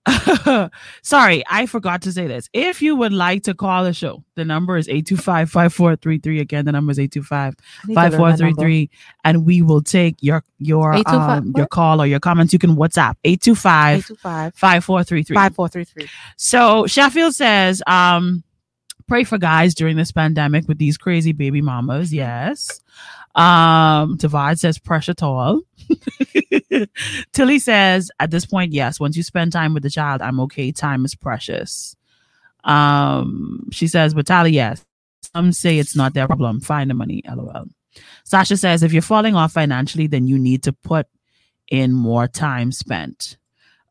[1.03, 2.49] sorry, I forgot to say this.
[2.53, 6.41] If you would like to call the show, the number is 825 5433.
[6.41, 8.31] Again, the number is 825 I need to learn that number.
[8.37, 8.91] 5433.
[9.25, 12.53] And we will take your, your, um, your call or your comments.
[12.53, 15.35] You can WhatsApp 825 825 5433.
[15.35, 16.09] 5433.
[16.37, 18.45] So Sheffield says, um,
[19.09, 22.13] pray for guys during this pandemic with these crazy baby mamas.
[22.13, 22.83] Yes.
[23.35, 25.63] Um, Divide says pressure tall.
[27.33, 30.71] Tilly says, at this point, yes, once you spend time with the child, I'm okay.
[30.73, 31.97] Time is precious.
[32.63, 34.85] Um, she says, but Tally, yes.
[35.35, 36.61] Some say it's not their problem.
[36.61, 37.23] Find the money.
[37.29, 37.67] LOL.
[38.25, 41.07] Sasha says, if you're falling off financially, then you need to put
[41.71, 43.37] in more time spent.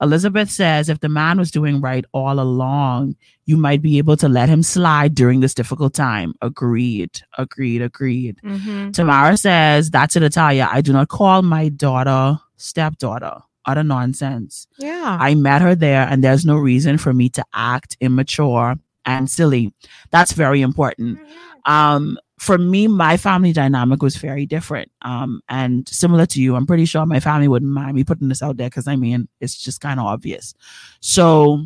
[0.03, 4.27] Elizabeth says if the man was doing right all along, you might be able to
[4.27, 6.33] let him slide during this difficult time.
[6.41, 7.21] Agreed.
[7.37, 7.81] Agreed.
[7.81, 8.37] Agreed.
[8.43, 8.91] Mm-hmm.
[8.91, 10.69] Tamara says, That's it, Natalia.
[10.71, 13.37] I do not call my daughter stepdaughter.
[13.65, 14.67] Utter nonsense.
[14.77, 15.17] Yeah.
[15.19, 18.75] I met her there, and there's no reason for me to act immature
[19.05, 19.73] and silly.
[20.11, 21.19] That's very important.
[21.65, 24.91] Um, for me, my family dynamic was very different.
[25.01, 28.43] Um, and similar to you, I'm pretty sure my family wouldn't mind me putting this
[28.43, 30.53] out there because I mean, it's just kind of obvious.
[30.99, 31.63] So,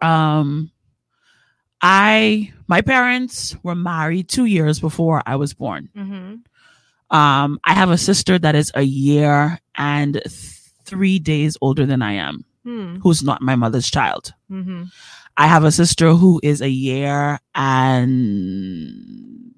[0.00, 0.70] um,
[1.82, 5.88] I, my parents were married two years before I was born.
[5.96, 6.34] mm-hmm.
[7.16, 10.26] Um, I have a sister that is a year and th-
[10.84, 12.98] three days older than I am, Hmm.
[13.02, 14.32] who's not my mother's child.
[14.48, 14.84] Mm-hmm.
[15.36, 19.49] I have a sister who is a year and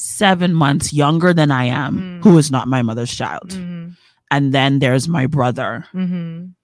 [0.00, 2.24] seven months younger than I am, Mm.
[2.24, 3.50] who is not my mother's child.
[3.52, 3.92] Mm-hmm.
[4.30, 6.56] And then there's my brother, Mm-hmm.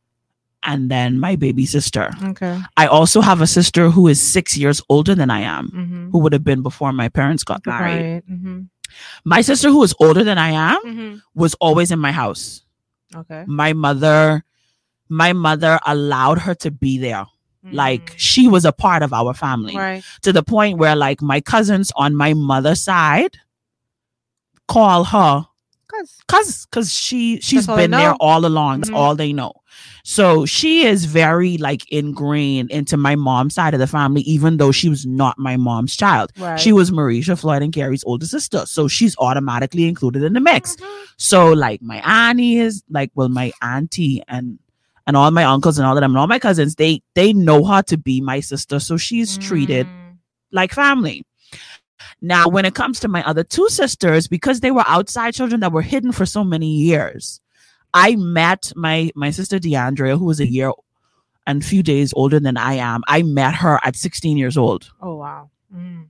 [0.62, 2.10] and then my baby sister.
[2.32, 2.58] Okay.
[2.76, 6.10] I also have a sister who is six years older than I am, Mm-hmm.
[6.10, 8.02] who would have been before my parents got married.
[8.02, 8.24] Right.
[8.30, 8.58] Mm-hmm.
[9.24, 11.12] My sister, who is older than I am, Mm-hmm.
[11.34, 12.62] was always in my house.
[13.14, 13.44] Okay.
[13.46, 14.44] My mother,
[15.08, 17.26] my mother allowed her to be there.
[17.72, 18.14] Like Mhm.
[18.16, 19.76] she was a part of our family.
[19.76, 20.02] right.
[20.22, 23.36] to the point where like my cousins on my mother's side
[24.68, 25.46] call her
[25.88, 28.80] Cause cause cause she she's been there all along.
[28.80, 28.96] That's Mhm.
[28.96, 29.52] all they know.
[30.02, 34.72] So she is very like ingrained into my mom's side of the family, even though
[34.72, 36.32] she was not my mom's child.
[36.38, 36.58] right.
[36.58, 38.66] She was Mericha Floyd and Carrie's older sister.
[38.66, 40.74] So she's automatically included in the mix.
[40.76, 40.84] Mhm.
[41.18, 44.58] So like my auntie is like well my auntie and
[45.06, 47.64] and all my uncles and all of them and all my cousins, they they know
[47.64, 48.78] her to be my sister.
[48.80, 50.16] So she's treated Mm.
[50.52, 51.24] like family.
[52.20, 55.72] Now, when it comes to my other two sisters, because they were outside children that
[55.72, 57.40] were hidden for so many years,
[57.94, 60.72] I met my my sister DeAndrea, who was a year
[61.46, 63.02] and few days older than I am.
[63.06, 64.90] I met her at 16 years old.
[65.00, 65.50] Oh wow.
[65.74, 66.08] Mm.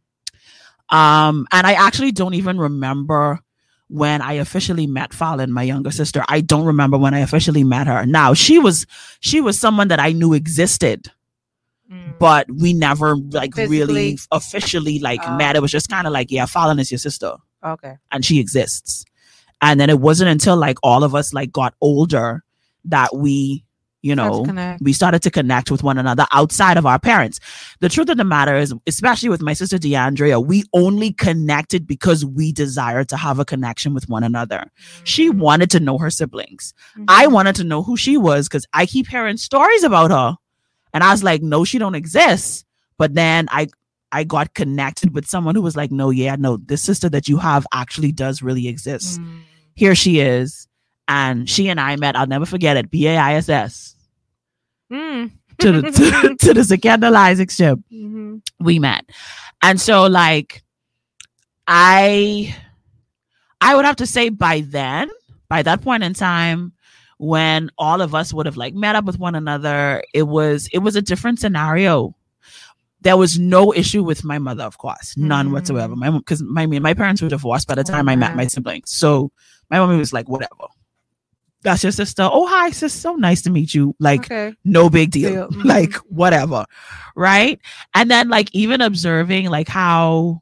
[0.90, 3.40] Um, and I actually don't even remember
[3.88, 6.24] when I officially met Fallon, my younger sister.
[6.28, 8.04] I don't remember when I officially met her.
[8.06, 8.86] Now she was
[9.20, 11.10] she was someone that I knew existed
[11.88, 12.18] Mm.
[12.18, 15.36] but we never like really officially like Oh.
[15.36, 15.54] met.
[15.54, 17.34] It was just kind of like, yeah, Fallon is your sister
[17.64, 17.94] Okay.
[18.10, 19.04] and she exists.
[19.62, 22.42] And then it wasn't until like all of us like got older
[22.86, 23.64] that we,
[24.02, 24.44] you know,
[24.80, 27.40] we started to connect with one another outside of our parents.
[27.80, 32.24] The truth of the matter is, especially with my sister DeAndrea, we only connected because
[32.24, 34.70] we desired to have a connection with one another.
[35.04, 35.38] She Mm.
[35.38, 36.72] wanted to know her siblings.
[36.96, 37.04] Mhm.
[37.08, 40.36] I wanted to know who she was because I keep hearing stories about her.
[40.94, 42.64] And I was like, no, she don't exist.
[42.98, 43.66] But then I
[44.12, 47.38] I got connected with someone who was like, no, yeah, no, this sister that you
[47.38, 49.20] have actually does really exist.
[49.20, 49.40] Mm.
[49.74, 50.68] Here she is.
[51.08, 53.94] And she and I met, I'll never forget it, B-A-I-S-S.
[54.92, 55.30] Mm.
[55.58, 57.78] To the to, to the Secondal Isaac ship.
[57.92, 58.42] Mhm.
[58.60, 59.04] We met.
[59.62, 60.62] And so like
[61.66, 62.54] I
[63.60, 65.10] I would have to say by then,
[65.48, 66.72] by that point in time
[67.18, 70.80] when all of us would have like met up with one another it was it
[70.80, 72.14] was a different scenario
[73.00, 76.92] there was no issue with my mother of course none whatsoever my because my my
[76.92, 79.32] parents were divorced by the time i met my siblings so
[79.70, 80.66] my mommy was like whatever
[81.66, 84.54] that's your sister oh hi sister so nice to meet you like Okay.
[84.64, 85.48] no big deal Deal.
[85.50, 85.64] Mhm.
[85.64, 86.64] like whatever
[87.16, 87.58] right
[87.94, 90.40] and then like even observing like how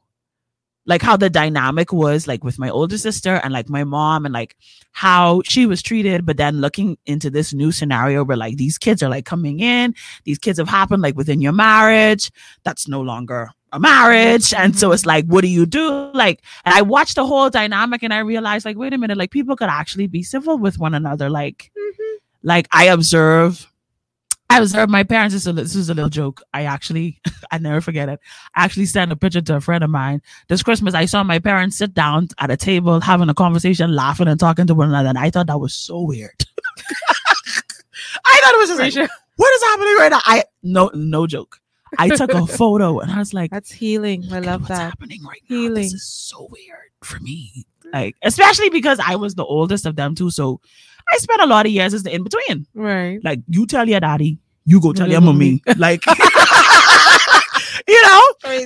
[0.87, 4.33] like how the dynamic was like with my older sister and like my mom and
[4.33, 4.55] like
[4.91, 9.01] how she was treated but then looking into this new scenario where like these kids
[9.01, 9.95] are like coming in
[10.25, 12.31] these kids have happened like within your marriage
[12.63, 14.93] that's no longer a marriage and so mm-hmm.
[14.93, 18.19] it's like what do you do like and i watched the whole dynamic and i
[18.19, 21.71] realized like wait a minute like people could actually be civil with one another like
[21.77, 22.15] mm-hmm.
[22.43, 23.67] like i observe
[24.47, 25.33] I observe my parents.
[25.33, 26.41] This is, a, this is a little joke.
[26.53, 27.19] I actually,
[27.51, 28.19] I never forget it.
[28.53, 30.93] I actually sent a picture to a friend of mine this Christmas.
[30.93, 34.67] I saw my parents sit down at a table having a conversation, laughing and talking
[34.67, 35.09] to one another.
[35.09, 36.45] And I thought that was so weird.
[38.25, 40.21] I thought it was just like, what is happening right now?
[40.25, 41.59] I no, no joke.
[41.97, 44.23] I took a photo and I was like, That's healing.
[44.31, 44.81] I love what's that.
[44.91, 45.55] happening right now?
[45.57, 45.83] Healing.
[45.83, 47.65] This is so weird for me.
[47.93, 50.29] Like, especially because I was the oldest of them too.
[50.31, 50.59] So
[51.11, 52.65] I spent a lot of years as the in between.
[52.73, 53.19] Right.
[53.23, 55.61] Like, you tell your daddy, you go tell your mommy.
[55.77, 56.03] Like,
[57.87, 58.21] you know?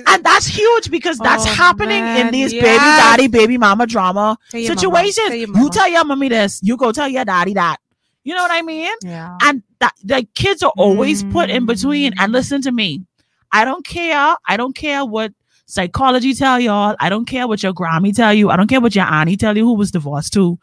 [0.06, 4.38] And that's huge because that's Oh, happening in man, these baby daddy, baby mama drama
[4.52, 5.16] your mama, situations.
[5.28, 7.76] tell your you tell your mommy this, you go tell your daddy that.
[8.24, 8.92] You know what I mean?
[9.02, 9.36] Yeah.
[9.42, 12.12] And that the kids are always put in between.
[12.12, 12.16] Mm.
[12.20, 13.04] And listen to me.
[13.52, 14.36] I don't care.
[14.48, 15.32] I don't care what
[15.66, 16.96] psychology tell y'all.
[17.00, 18.50] I don't care what your Grammy tell you.
[18.50, 20.58] I don't care what your auntie tell you who was divorced too.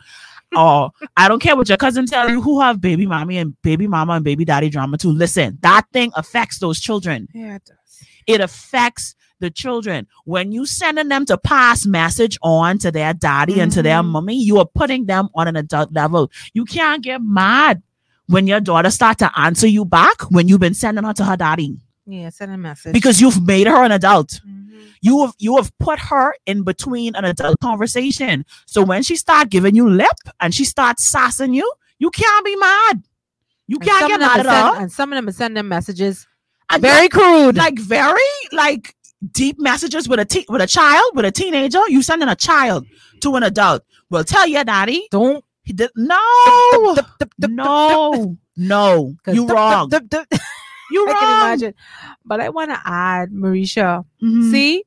[0.56, 3.86] or I don't care what your cousin tell you who have baby mommy and baby
[3.86, 5.12] mama and baby daddy drama too.
[5.12, 7.28] Listen, that thing affects those children.
[7.34, 7.76] Yeah, it does.
[8.28, 10.08] It affects the children.
[10.24, 14.08] When you sending them to pass message on to their daddy and to their Mhm.
[14.08, 16.32] mommy, you are putting them on an adult level.
[16.54, 17.84] You can't get mad
[18.28, 21.38] when your daughter start to answer you back when you've been sending her to her
[21.38, 21.78] daddy
[22.10, 22.94] Yeah, send a message.
[22.94, 24.40] because you've made her an adult.
[24.48, 24.88] Mhm.
[25.02, 28.46] You have you have put her in between an adult conversation.
[28.66, 30.08] So when she start giving you lip
[30.40, 33.04] and she starts sassing you, you can't be mad.
[33.68, 34.82] You And can't get mad at send- her.
[34.82, 36.26] And some of them will send them messages
[36.72, 37.58] And very crude.
[37.58, 38.22] like very
[38.54, 38.96] like
[39.34, 42.86] deep messages with a te- with a child with a teenager you sending a child
[43.22, 43.82] to an adult
[44.12, 46.20] well tell your daddy don't he did no
[47.50, 49.90] no no you wrong.
[50.92, 51.74] you I wrong can imagine.
[52.26, 54.06] But I want to add, Mericha.
[54.22, 54.52] Mhm.
[54.52, 54.84] See,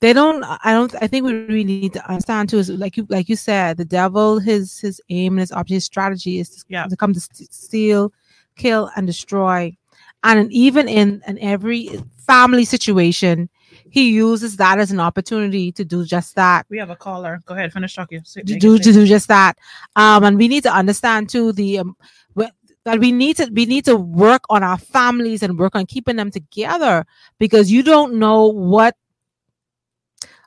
[0.00, 0.42] they don't.
[0.44, 0.94] I don't.
[1.02, 2.58] I think we really need to understand too.
[2.58, 5.84] Is like you, like you said, the devil, his his aim and his object, his
[5.84, 6.86] strategy is to, Yeah.
[6.86, 8.12] to come to st- steal,
[8.56, 9.76] kill, and destroy.
[10.22, 11.90] And even in in every
[12.26, 13.48] family situation,
[13.90, 16.64] he uses that as an opportunity to do just that.
[16.70, 19.58] we have a caller go ahead finish talking to do to do just that.
[19.96, 21.96] Um, and we need to understand too the um,
[22.84, 26.16] that we need to we need to work on our families and work on keeping
[26.16, 27.04] them together
[27.38, 28.96] because you don't know what.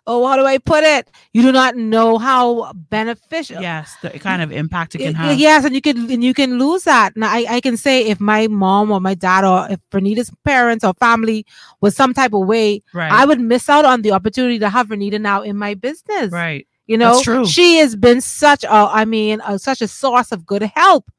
[0.05, 1.09] Oh, how do I put it?
[1.31, 3.61] You do not know how beneficial.
[3.61, 6.59] yes the kind of impact it can have Yes, and you can and you can
[6.59, 7.15] lose that.
[7.15, 10.83] Now I, I can say if my mom or my dad or if Renita's parents
[10.83, 11.45] or family
[11.79, 14.89] was some type of way, right I would miss out on the opportunity to have
[14.89, 16.33] Renita now in my business.
[16.33, 20.45] right You know, she has been such a, I mean, a, such a source of
[20.45, 21.09] good help.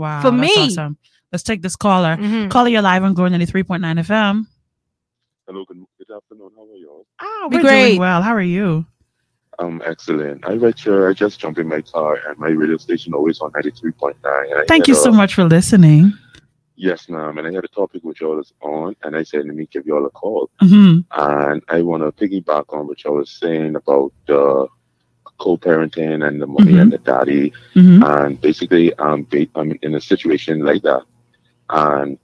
[0.00, 0.64] Wow For that's me.
[0.66, 0.96] awesome.
[1.32, 2.50] let's take this caller Mhm.
[2.50, 4.46] caller you're live on Glory 93.9 fm
[5.46, 6.50] Hello, good, good afternoon.
[6.56, 7.04] How are you?
[7.20, 7.86] ah Be we're great.
[7.88, 8.84] doing well how are you
[9.58, 10.38] I'm Um, excellent.
[10.46, 13.50] I read your, I just jumped in my car and my radio station always on
[13.52, 14.66] 93.9.
[14.72, 16.02] thank you a- so much for listening
[16.76, 17.36] Yes, ma'am.
[17.36, 19.84] And I had a topic which y'all is on, and I said, let me give
[19.84, 20.48] y'all a call.
[20.60, 24.66] hmm And I want to piggyback on what y'all was saying about the
[25.44, 26.82] co-parenting and the mommy Mhm.
[26.82, 27.44] and the daddy.
[27.74, 31.02] hmm And basically, um, ba- I'm in a situation like that.
[31.70, 32.18] And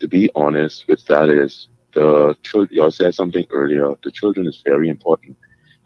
[0.00, 1.52] to be honest with that is
[1.94, 5.36] the children, y'all said something earlier, the children is very important.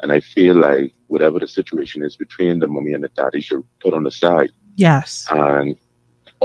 [0.03, 3.64] And I feel like whatever the situation is between the mommy and the daddy should
[3.83, 4.51] put on the side.
[4.87, 5.76] yes And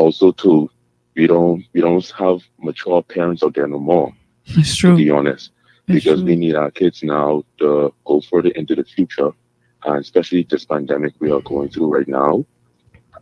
[0.01, 0.59] also too,
[1.17, 4.07] we don't we don't have mature parents out there no more,
[4.59, 4.91] it's true.
[4.91, 5.45] to be honest.
[5.95, 6.29] Because true.
[6.29, 7.29] we need our kids now
[7.59, 7.67] to
[8.09, 9.31] go further into the future.
[9.85, 12.45] And especially this pandemic we are going through right now.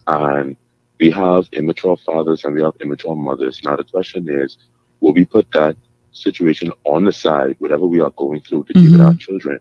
[0.08, 0.56] And
[1.00, 3.62] we have immature fathers and we have immature mothers.
[3.64, 4.58] Now the question is,
[5.00, 5.76] will we put that
[6.12, 9.60] situation on the side, whatever we are going through to give it our children?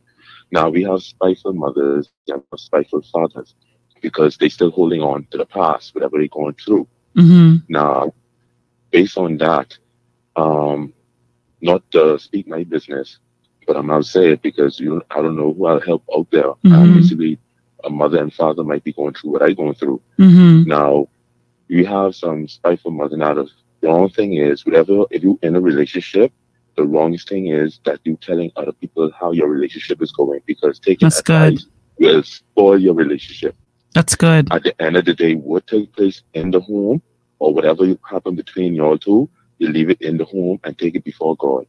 [0.53, 3.55] Now we have spiteful mothers and spiteful fathers
[4.01, 6.87] because they're still holding on to the past, whatever they're going through.
[7.17, 8.15] hmm Now,
[8.91, 9.77] based on that,
[10.37, 10.93] um,
[11.61, 13.19] not to speak my business,
[13.67, 16.53] but I'm gonna say it because you, I don't know who I'll help out there.
[16.65, 16.75] Mhm.
[16.75, 17.39] And basically,
[17.85, 20.01] a mother and father might be going through what I'm going through.
[20.19, 20.69] Mm-hmm.
[20.69, 21.09] Now,
[21.69, 23.17] you have some spiteful mother.
[23.17, 23.49] Now, the
[23.83, 26.33] wrong thing is, whatever, if you're in a relationship,
[26.77, 30.79] the wrongest thing is that you're telling other people how your relationship is going because
[30.79, 31.61] taking That's good.
[31.99, 33.55] will spoil your relationship.
[33.95, 34.53] That's good.
[34.53, 37.01] At the end of the day, what takes place in the home
[37.39, 40.97] or whatever you happen between y'all two, you leave it in the home and take
[40.97, 41.67] it before God.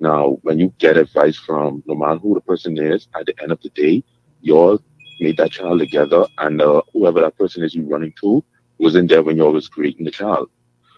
[0.00, 3.52] Now, when you get advice from no matter who the person is, at the end
[3.52, 4.04] of the day,
[4.40, 4.80] y'all
[5.20, 8.44] made that child together, and uh, whoever that person is you're running to
[8.78, 10.48] wasn't there when y'all was creating the child.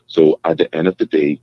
[0.06, 1.40] So at the end of the day,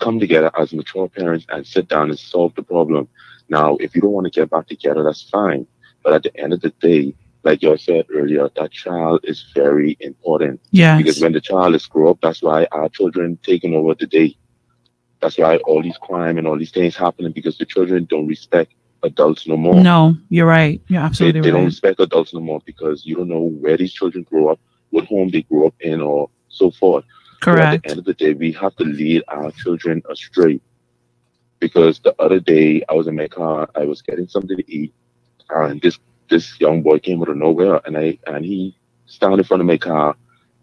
[0.00, 3.08] come together as mature parents and sit down and solve the problem.
[3.48, 5.66] Now, if you don't want to get back together, that's fine.
[6.02, 9.96] But at the end of the day, like you said earlier, that child is very
[10.00, 10.60] important.
[10.70, 10.96] Yeah.
[10.96, 14.36] Because when the child is grow up, that's why our children taking over the day.
[15.20, 18.72] That's why all these crime and all these things happening because the children don't respect
[19.02, 19.74] adults no more.
[19.74, 20.80] No, you're right.
[20.88, 23.92] You're They, absolutely they don't respect adults no more because you don't know where these
[23.92, 24.60] children grow up,
[24.90, 27.04] what home they grow up in, or so forth.
[27.42, 30.60] So at the end of the day, we have to lead our children astray.
[31.58, 34.94] Because the other day, I was in my car, I was getting something to eat,
[35.50, 35.98] and this
[36.30, 39.66] this young boy came out of nowhere, and I and he stood in front of
[39.66, 40.16] my car,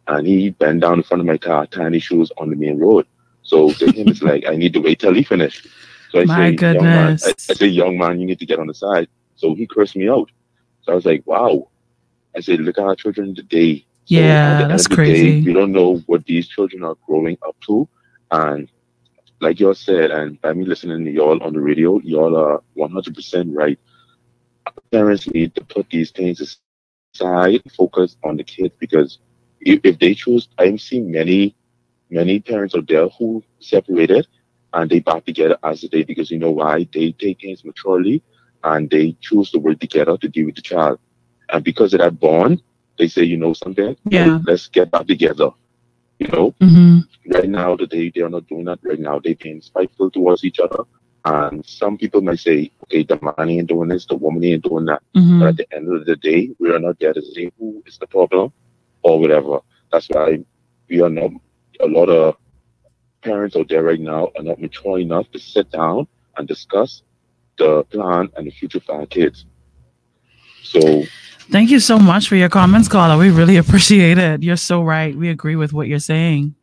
[0.07, 2.79] and he bent down in front of my car, tying his shoes on the main
[2.79, 3.05] road.
[3.47, 5.67] So to him, it's like I need to wait till he finished.
[6.11, 7.49] So I My say, young man, I, goodness.
[7.49, 9.07] I say, young man, you need to get on the side.
[9.35, 10.29] So he cursed me out.
[10.81, 11.69] So I was like, wow.
[12.35, 13.79] I said, look at our children today.
[13.79, 15.41] So Yeah, that's the day, crazy.
[15.43, 17.87] we don't know what these children are growing up to.
[18.31, 18.69] And
[19.39, 23.55] like y'all said, and by me listening to y'all on the radio, y'all are 100%
[23.55, 23.79] right.
[24.91, 26.59] Parents need to put these things
[27.15, 29.19] aside, focus on the kids because
[29.61, 31.55] if, if they choose, I'm seeing many,
[32.09, 34.27] many parents out there who separated
[34.73, 36.87] and they back together as a day because you know why?
[36.93, 38.23] They take things maturely
[38.63, 40.99] and they choose to work together to deal with the child.
[41.51, 42.61] And because of that bond,
[42.97, 44.39] they say, you know something, Yeah.
[44.45, 45.49] let's get back together.
[46.19, 46.99] You know, hmm
[47.33, 49.19] right now today they are not doing that right now.
[49.19, 50.83] They're being spiteful towards each other.
[51.25, 54.85] And some people might say, okay, the man ain't doing this, the woman ain't doing
[54.85, 55.01] that.
[55.13, 57.81] hmm But at the end of the day, we are not there to say who
[57.85, 58.51] is the problem
[59.03, 59.59] or whatever.
[59.91, 60.39] That's why
[60.89, 61.31] we are not
[61.79, 62.35] a lot of
[63.21, 66.07] parents out there right now are not mature enough to sit down
[66.37, 67.01] and discuss
[67.57, 69.45] the plan and the future for our kids.
[70.63, 71.03] So
[71.49, 73.17] Thank you so much for your comments, caller.
[73.17, 74.43] We really appreciate it.
[74.43, 75.15] You're so right.
[75.15, 76.53] We agree with what you're saying.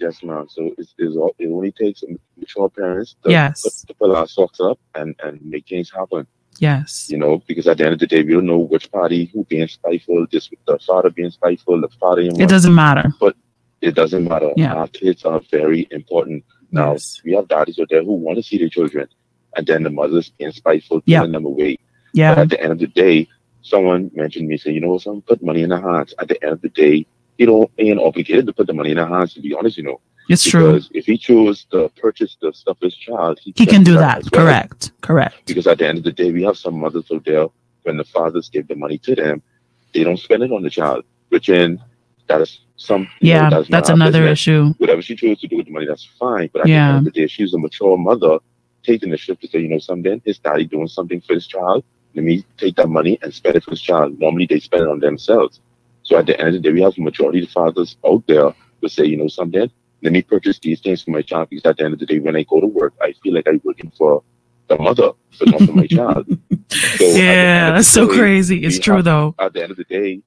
[0.00, 0.46] yes, ma'am.
[0.50, 2.02] So it's, it's all, it only takes
[2.36, 3.62] mature parents to, Yes.
[3.62, 6.26] put, to pull our socks up and, and make things happen.
[6.58, 7.08] Yes.
[7.10, 9.44] You know, because at the end of the day, we don't know which party who
[9.44, 13.12] being spiteful, this the father being spiteful, the father It doesn't matter.
[13.84, 14.50] It doesn't matter.
[14.56, 14.74] Yeah.
[14.74, 16.44] Our kids are very important.
[16.70, 17.20] Now Yes.
[17.24, 19.06] we have daddies out there who want to see their children,
[19.56, 21.20] and then the mothers being spiteful, Yeah.
[21.20, 21.78] pulling them away.
[22.12, 22.34] Yeah.
[22.34, 23.28] But at the end of the day,
[23.62, 26.14] someone mentioned me, saying, you know, someone put money in their hands.
[26.18, 27.06] At the end of the day,
[27.38, 29.34] he don't ain't obligated to put the money in their hands.
[29.34, 30.80] To be honest, you know, It's true.
[30.92, 34.18] if he chooses to purchase the stuff for his child, he, He can do that.
[34.18, 34.42] as well.
[34.44, 34.92] Correct.
[35.02, 35.34] Correct.
[35.46, 37.46] Because at the end of the day, we have some mothers out there
[37.82, 39.42] when the fathers give the money to them,
[39.92, 41.78] they don't spend it on the child, which in
[42.28, 43.62] that is some you know, Yeah.
[43.68, 44.74] That's another business issue.
[44.78, 46.50] whatever she chooses to do with the money, that's fine.
[46.52, 46.88] But at Yeah.
[46.92, 48.38] the end of the day, she's a mature mother
[48.82, 51.84] taking the shift to say, you know, something, his daddy doing something for his child,
[52.14, 54.18] let me take that money and spend it for his child.
[54.20, 55.60] Normally they spend it on themselves.
[56.02, 58.88] So at the end of the day, we have majority of fathers out there who
[58.88, 59.70] say, you know, something,
[60.02, 62.18] let me purchase these things for my child because at the end of the day,
[62.18, 64.22] when I go to work, I feel like I'm working for
[64.68, 66.26] the mother, but not for my child.
[66.70, 67.70] So at end Yeah.
[67.72, 68.64] That's so day, crazy.
[68.64, 69.34] It's true have- though.
[69.38, 70.20] at the end of the day,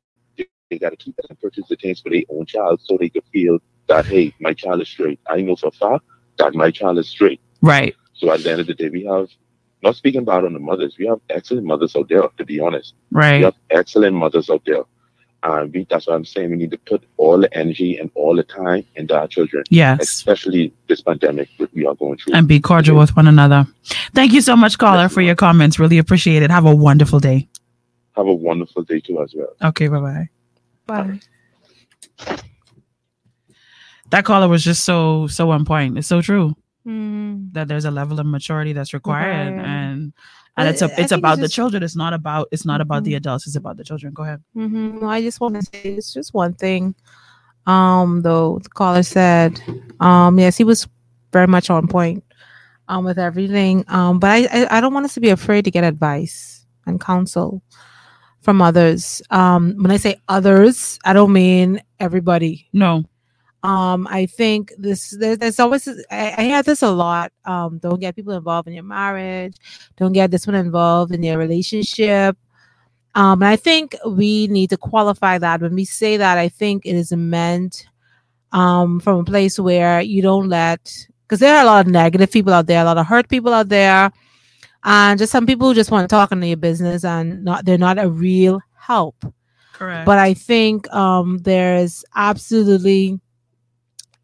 [0.69, 3.09] they, got to keep that and purchase the things for their own child so they
[3.09, 5.19] can feel that, hey, my child is straight.
[5.29, 6.03] I know for a fact
[6.37, 7.39] that my child is straight.
[7.61, 7.95] Right.
[8.13, 9.27] So at the end of the day, we have,
[9.83, 12.93] not speaking about on the mothers, we have excellent mothers out there, to be honest.
[13.11, 13.37] Right.
[13.37, 14.83] We have excellent mothers out there.
[15.43, 16.49] And we, that's what I'm saying.
[16.49, 20.01] We need to put all the energy and all the time into our children, Yes.
[20.01, 22.33] especially this pandemic that we are going through.
[22.33, 23.67] And be cordial with one another.
[24.15, 25.27] Thank you so much, caller, Yes, for ma'am.
[25.27, 25.77] your comments.
[25.79, 26.49] Really appreciate it.
[26.49, 27.47] Have a wonderful day.
[28.15, 29.53] have a wonderful day too as well.
[29.63, 29.87] Okay.
[29.87, 30.29] Bye bye.
[30.87, 31.19] Bye.
[34.09, 35.97] That caller was just so so on point.
[35.97, 36.55] It's so true
[36.87, 37.51] Mm.
[37.51, 39.65] that there's a level of maturity that's required, Required.
[39.67, 40.13] and
[40.55, 41.83] and it's a, it's think it's about the just- children.
[41.83, 43.17] It's not about it's not about the Mhm.
[43.17, 43.45] adults.
[43.47, 44.13] It's about the children.
[44.13, 44.41] Go ahead.
[44.53, 46.95] hmm I just want to say it's just one thing.
[47.65, 49.61] Um, though the caller said,
[49.99, 50.87] um, yes, he was
[51.33, 52.23] very much on point,
[52.87, 53.83] um, with everything.
[53.89, 57.01] Um, but I, I, I don't want us to be afraid to get advice and
[57.01, 57.61] counsel
[58.47, 59.21] from others.
[59.29, 62.69] Um, when I say others, I don't mean everybody.
[62.71, 63.03] No.
[63.61, 67.33] Um, I think this there, there's always I, I hear this a lot.
[67.43, 69.57] Um, don't get people involved in your marriage.
[69.97, 72.37] Don't get this one involved in your relationship.
[73.15, 76.37] Um, and I think we need to qualify that when we say that.
[76.37, 77.85] I think it is meant
[78.53, 80.89] um, from a place where you don't let,
[81.23, 83.53] because there are a lot of negative people out there, a lot of hurt people
[83.53, 84.09] out there,
[84.87, 87.77] and just some people who just want to talk into your business and not they're
[87.77, 89.17] not a real help.
[89.73, 90.05] Correct.
[90.05, 93.19] But I think um, there's absolutely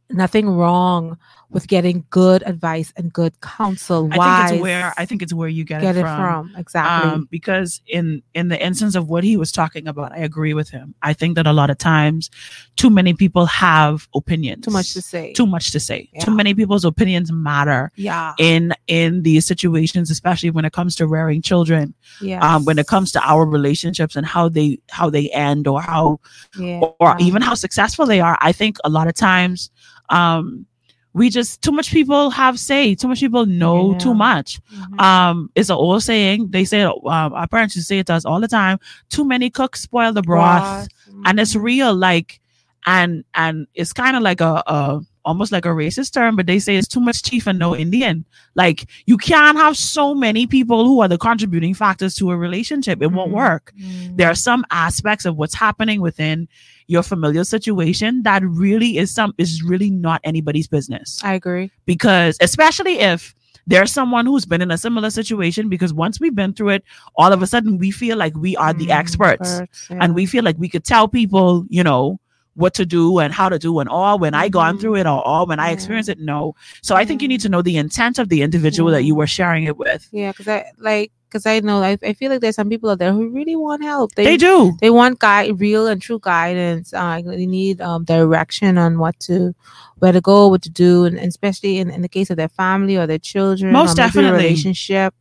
[0.10, 1.18] nothing wrong
[1.54, 4.10] with getting good advice and good counsel.
[4.12, 6.50] I think it's where I think it's where you get, get it it from.
[6.50, 7.12] from exactly.
[7.12, 10.70] Um, because in in the instance of what he was talking about, I agree with
[10.70, 10.96] him.
[11.04, 12.32] I think that a lot of times,
[12.76, 14.66] too many people have opinions.
[14.66, 15.34] Too much to say.
[15.34, 16.10] Too much to say.
[16.20, 18.34] Too many people's opinions matter yeah.
[18.40, 21.94] in in these situations, especially when it comes to rearing children.
[22.20, 22.44] Yes.
[22.44, 26.20] Um, when it comes to our relationships and how they how they end or how
[26.58, 26.80] yeah.
[27.00, 28.38] or even how successful they are.
[28.42, 29.70] I think a lot of times,
[30.10, 30.66] um,
[31.14, 33.98] we just too much people have say, too much people know Yeah.
[34.00, 34.60] too much.
[34.74, 35.00] Mhm.
[35.02, 36.50] Um, it's an old saying.
[36.50, 38.80] They say um, our parents used to say it to us all the time.
[39.10, 40.88] Too many cooks spoil the broth,
[41.26, 41.62] and it's Mhm.
[41.64, 41.94] real.
[41.94, 42.40] Like,
[42.86, 46.60] and and it's kind of like a, a almost like a racist term, but they
[46.60, 48.26] say it's too much chief and no Indian.
[48.56, 53.02] Like, you can't have so many people who are the contributing factors to a relationship.
[53.02, 53.36] It won't Mhm.
[53.36, 54.18] work Mm.
[54.18, 56.48] there are some aspects of what's happening within
[56.88, 61.72] your familial situation that really is some is really not anybody's business I agree.
[61.86, 63.34] because especially if
[63.66, 66.84] there's someone who's been in a similar situation because once we've been through it
[67.16, 70.00] all of a sudden we feel like we are the Mm, experts experts, yeah.
[70.02, 72.20] and we feel like we could tell people you know
[72.56, 75.26] what to do and how to do and all when I gone through it or
[75.26, 78.20] all when I experienced it no so I think you need to know the intent
[78.20, 81.60] of the individual that you were sharing it with Yeah, because I like because I
[81.62, 84.14] know I, I feel like there's some people out there who really want help.
[84.14, 86.94] they do They want guide, real and true guidance.
[86.94, 89.56] Uh, they need um direction on what to,
[89.98, 92.50] where to go, what to do, and, and especially in, in the case of their
[92.50, 94.32] family or their children, Most definitely.
[94.44, 95.16] relationship.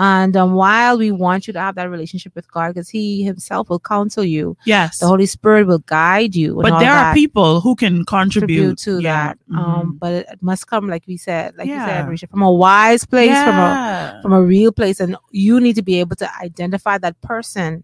[0.00, 3.68] And um, while we want you to have that relationship with God, because He Himself
[3.68, 6.54] will counsel you, yes the Holy Spirit will guide you.
[6.62, 9.34] but there are people who can contribute contribute, to Yeah.
[9.34, 9.38] that.
[9.52, 9.98] Um, Mhm.
[9.98, 13.58] but it must come, like we said, like you said, from a wise place, from
[13.58, 13.74] a
[14.22, 17.82] from a real place, and you need to be able to identify that person.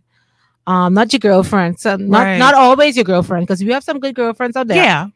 [0.67, 2.39] Um, not your girlfriend, so not Right.
[2.39, 4.79] not always your girlfriend, because we have some good girlfriends out there.
[4.79, 5.09] yeah,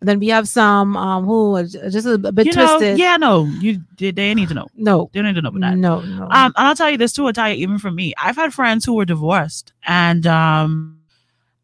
[0.00, 2.98] And then we have some um who are j- just a bit you know, twisted.
[2.98, 4.66] yeah, no, you they, they need to know.
[4.74, 5.76] No, They need to know about that.
[5.78, 6.24] no, no.
[6.24, 8.94] Um, and I'll tell you this too, Italia, even for me, I've had friends who
[8.94, 11.00] were divorced, and um,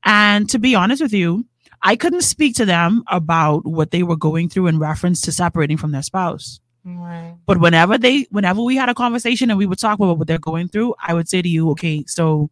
[0.05, 1.45] and to be honest with you,
[1.83, 5.77] I couldn't speak to them about what they were going through in reference to separating
[5.77, 6.61] from their spouse.
[6.85, 7.37] right.
[7.47, 10.39] But whenever they, whenever we had a conversation and we would talk about what they're
[10.39, 12.51] going through, I would say to you, okay, so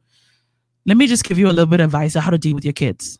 [0.86, 2.64] let me just give you a little bit of advice on how to deal with
[2.64, 3.18] your kids.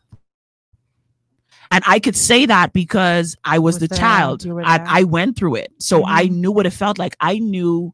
[1.71, 4.45] And I could say that because I was, Was the there, child.
[4.63, 4.99] I.
[4.99, 5.71] I went through it.
[5.79, 6.31] So I Mhm.
[6.31, 7.15] knew what it felt like.
[7.21, 7.93] I knew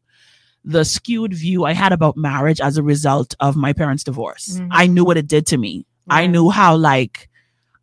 [0.66, 4.60] the skewed view I had about marriage as a result of my parents' divorce.
[4.60, 4.68] Mhm.
[4.72, 5.86] I knew what it did to me.
[6.10, 7.30] I knew how, like,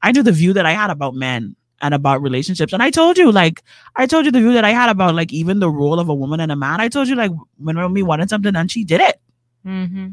[0.02, 2.72] I knew the view that I had about men and about relationships.
[2.72, 3.62] And I told you, like,
[3.96, 6.14] I told you the view that I had about, like, even the role of a
[6.14, 6.80] woman and a man.
[6.80, 9.20] I told you, like, when we wanted something and she did it.
[9.66, 10.08] Mm-hmm.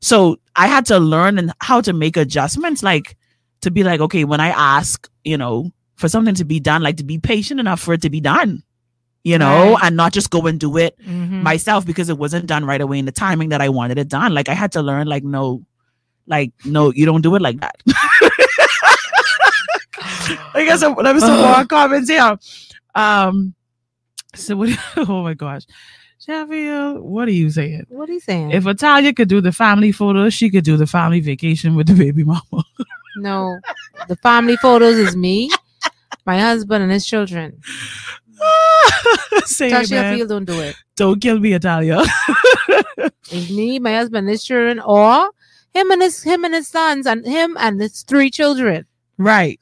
[0.00, 3.16] So I had to learn and how to make adjustments, like
[3.62, 6.96] to be like, okay, when I ask, you know, for something to be done, like
[6.98, 8.62] to be patient enough for it to be done,
[9.24, 9.84] you know, Right.
[9.84, 11.42] and not just go and do it Mm-hmm.
[11.42, 14.34] myself because it wasn't done right away in the timing that I wanted it done.
[14.34, 15.64] Like I had to learn, like, no,
[16.26, 17.76] like, no, you don't do it like that.
[20.54, 22.36] I guess let me some more comments here.
[22.94, 23.54] Um,
[24.34, 24.70] so what?
[24.96, 25.62] Oh my gosh,
[26.18, 27.86] Sheffield, what are you saying?
[27.88, 28.50] what are you saying?
[28.52, 31.94] If Italia could do the family photos, she could do the family vacation with the
[31.94, 32.40] baby mama.
[33.16, 33.58] no,
[34.08, 35.50] the family photos is me,
[36.26, 37.60] my husband, and his children.
[39.44, 39.84] Say.
[39.84, 40.76] Field don't do it.
[40.96, 42.02] Don't kill me, Italia.
[43.30, 45.30] It's me, my husband, his children, or
[45.72, 48.86] him and his him and his sons, and him and his three children.
[49.18, 49.58] right.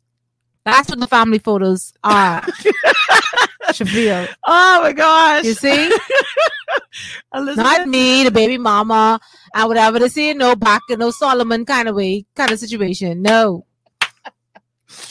[0.62, 2.44] That's what the family photos are.
[3.68, 4.28] Shafiel.
[4.46, 5.44] Oh my gosh.
[5.44, 5.96] You see?
[7.34, 9.20] Not me, the baby mama,
[9.54, 13.22] and whatever they say, no back no Solomon kind of way, kind of situation.
[13.22, 13.64] No.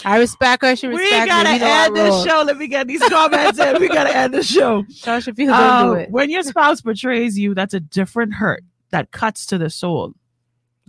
[0.03, 0.76] I respect her.
[0.76, 1.57] She we respects gotta.
[1.57, 2.43] We our end this show.
[2.45, 3.80] Let me get these comments in.
[3.80, 4.84] We gotta end the show.
[5.01, 6.11] Tasha don't Um, do it.
[6.11, 10.14] when your spouse betrays you, that's a different hurt that cuts to the soul.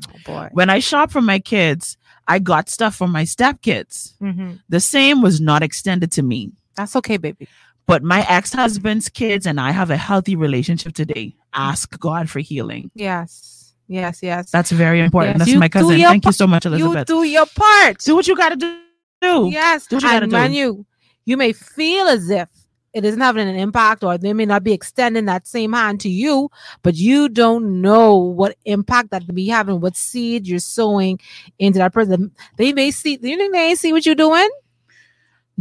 [0.09, 0.49] Oh boy.
[0.53, 1.97] When I shop for my kids,
[2.27, 4.15] I got stuff for my stepkids.
[4.19, 6.51] hmm The same was not extended to me.
[6.77, 7.49] That's okay, baby.
[7.87, 11.35] But my ex husband's kids and I have a healthy relationship today.
[11.53, 12.91] Ask God for healing.
[12.95, 13.75] Yes.
[13.89, 14.23] Yes.
[14.23, 14.51] Yes.
[14.51, 15.35] That's very important.
[15.35, 16.01] Yes, That's you my cousin.
[16.01, 17.09] Thank you so much, Elizabeth.
[17.09, 17.99] you do your part.
[17.99, 19.51] Do what you gotta do.
[19.51, 19.87] Yes.
[19.87, 20.33] Do what you gotta do.
[20.33, 20.87] man, you
[21.25, 22.49] you may feel as if
[22.93, 26.09] it isn't having an impact or they may not be extending that same hand to
[26.09, 26.51] you
[26.83, 31.19] but you don't know what impact that could be having what seed you're sowing
[31.59, 34.49] into that person they may see you think they see what you're doing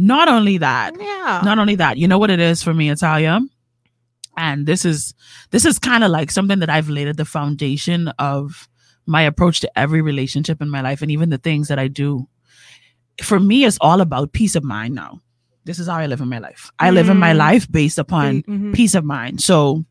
[0.00, 3.40] Not only that, yeah not only that, you know what it is for me, Italia?
[4.36, 5.12] And this is
[5.50, 8.68] this is kind of like something that I've laid at the foundation of
[9.06, 12.26] my approach to every relationship in my life and even the things that I do.
[13.22, 15.20] For me, it's all about peace of mind now.
[15.64, 16.70] This is how I live in my life.
[16.78, 17.36] I live in my Mm.
[17.46, 18.72] life based upon Mhm.
[18.74, 19.42] peace of mind.
[19.42, 19.84] So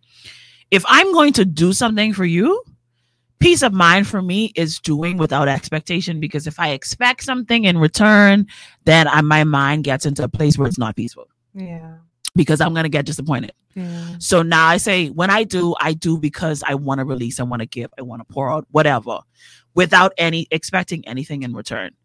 [0.71, 2.63] if I'm going to do something for you,
[3.39, 7.77] peace of mind for me is doing without expectation because if I expect something in
[7.77, 8.47] return,
[8.85, 11.95] then I, my mind gets into a place where it's not peaceful yeah
[12.35, 13.53] because I'm going to get disappointed.
[13.75, 17.39] yeah So now I say, when I do, I do because I want to release,
[17.39, 19.19] I want to give, I want to pour out, whatever,
[19.73, 21.95] without any expecting anything in return.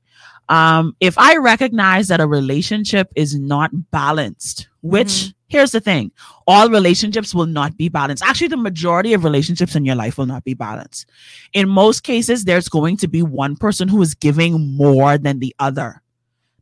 [0.49, 5.35] Um, if I recognize that a relationship is not balanced, which Mhm.
[5.55, 6.11] Here's the thing,
[6.49, 8.25] all relationships will not be balanced.
[8.25, 11.09] Actually, the majority of relationships in your life will not be balanced.
[11.53, 15.55] In most cases, there's going to be one person who is giving more than the
[15.61, 16.03] other.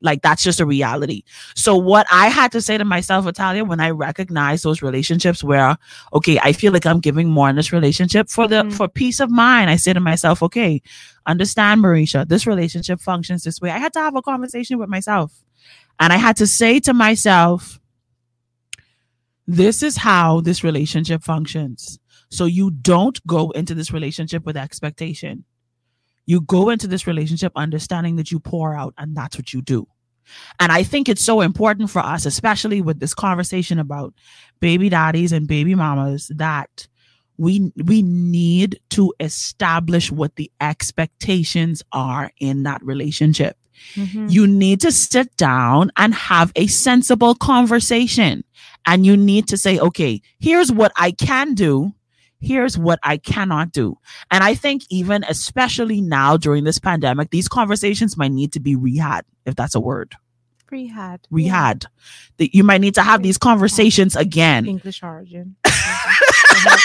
[0.02, 1.22] Like that's just a reality.
[1.54, 5.78] So what I had to say to myself, Italia, when I recognized those relationships where,
[6.12, 8.74] okay, I feel like I'm giving more in this relationship for the Mhm.
[8.74, 9.70] for peace of mind.
[9.70, 10.82] I say to myself, okay,
[11.26, 13.70] understand, Mericha, this relationship functions this way.
[13.70, 15.32] I had to have a conversation with myself.
[15.98, 17.78] And I had to say to myself,
[19.46, 21.98] this is how this relationship functions.
[22.30, 25.44] So you don't go into this relationship with expectation.
[26.26, 29.86] You go into this relationship understanding that you pour out and that's what you do.
[30.60, 34.14] And I think it's so important for us, especially with this conversation about
[34.60, 36.86] baby daddies and baby mamas, that
[37.38, 43.56] we we need to establish what the expectations are in that relationship.
[43.94, 44.30] Mhm.
[44.30, 48.44] You need to sit down and have a sensible conversation.
[48.86, 51.92] And you need to say, okay, here's what I can do.
[52.40, 53.96] Here's what I cannot do.
[54.30, 58.74] And I think even especially now during this pandemic, these conversations might need to be
[58.74, 60.14] rehad, if that's a word.
[60.72, 61.84] rehab Rehad.
[62.38, 64.66] That you might need to have these conversations again.
[64.66, 66.76] english origin Uh-huh.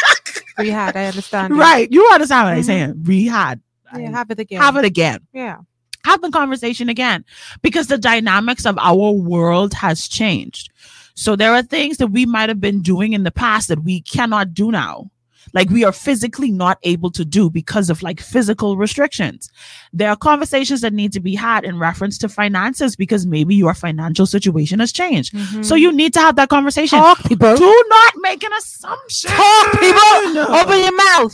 [0.59, 1.57] i understand.
[1.57, 1.91] Right.
[1.91, 2.65] You understand what I'm Mhm.
[2.65, 2.93] saying?
[3.03, 3.61] Rehad.
[3.95, 5.19] yeah have it again Have it again.
[5.33, 5.57] yeah
[6.05, 7.25] have the conversation again
[7.61, 10.69] because the dynamics of our world has changed.
[11.17, 14.01] So there are things that we might have been doing in the past that we
[14.01, 15.09] cannot do now.
[15.51, 19.49] Like we are physically not able to do because of like physical restrictions.
[19.91, 23.73] There are conversations that need to be had in reference to finances because maybe your
[23.73, 25.33] financial situation has changed.
[25.65, 26.99] So you need to have that conversation.
[26.99, 29.31] talk people Do not make an assumption.
[29.31, 31.33] talk people open your mouth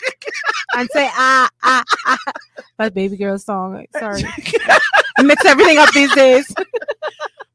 [0.78, 2.16] and say ah ah ah
[2.78, 4.22] that baby girl song sorry
[5.18, 6.46] I mix everything up these days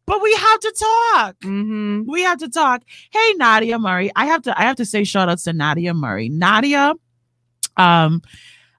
[0.08, 1.36] but we have to talk.
[1.42, 2.10] mm-hmm.
[2.10, 2.82] we have to talk.
[3.12, 4.10] Hey, Nadia Murray.
[4.16, 6.30] I have to I have to say shout outs to Nadia Murray.
[6.30, 6.94] Nadia,
[7.76, 8.22] um,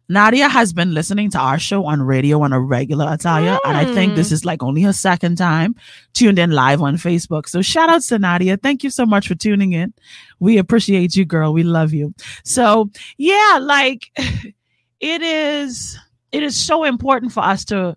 [0.09, 3.85] Nadia has been listening to our show on radio on a regular Italia, and I
[3.95, 5.77] think this is like only her second time
[6.15, 7.47] tuned in live on Facebook.
[7.47, 8.57] So shout outs to Nadia.
[8.57, 9.93] Thank you so much for tuning in.
[10.41, 11.53] We appreciate you, girl.
[11.53, 12.15] We love you.
[12.43, 14.11] So yeah, like
[15.01, 15.99] it is
[16.33, 17.95] it is so important for us to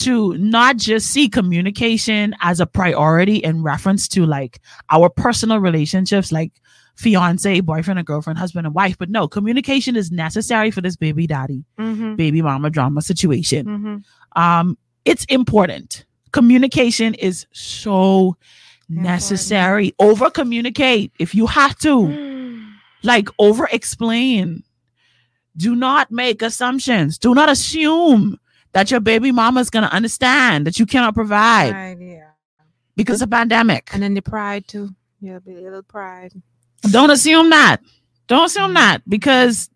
[0.00, 4.60] to not just see communication as a priority in reference to like
[4.90, 6.52] our personal relationships like
[6.96, 11.26] fiance boyfriend and girlfriend husband and wife but no communication is necessary for this baby
[11.26, 12.16] daddy Mm-hmm.
[12.16, 13.66] baby mama drama situation.
[13.66, 14.40] Mm-hmm.
[14.42, 16.04] um it's important.
[16.32, 18.36] Communication is so
[18.90, 19.94] necessary.
[19.98, 21.96] Over communicate if you have to.
[23.02, 24.62] Like over explain
[25.56, 27.16] do not make assumptions.
[27.16, 28.38] Do not assume
[28.72, 32.30] that your baby mama is going to understand that you cannot provide Right, yeah.
[32.96, 34.90] because of pandemic And then the pride too.
[35.20, 36.32] Yeah, be a little pride.
[36.90, 37.78] don't assume that
[38.26, 38.74] don't assume mm.
[38.74, 39.68] that because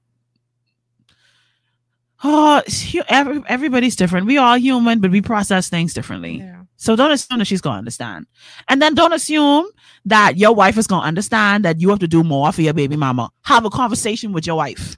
[2.22, 2.62] oh
[3.08, 6.64] every, everybody's different we all human but we process things differently Yeah.
[6.76, 8.26] So don't assume that she's gonna understand.
[8.68, 9.66] And then don't assume
[10.04, 12.96] that your wife is gonna understand that you have to do more for your baby
[12.96, 13.30] mama.
[13.44, 14.96] Have a conversation with your wife.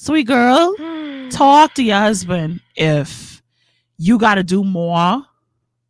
[0.00, 0.76] Sweet girl,
[1.30, 3.42] talk to your husband if
[3.96, 5.24] you gotta do more.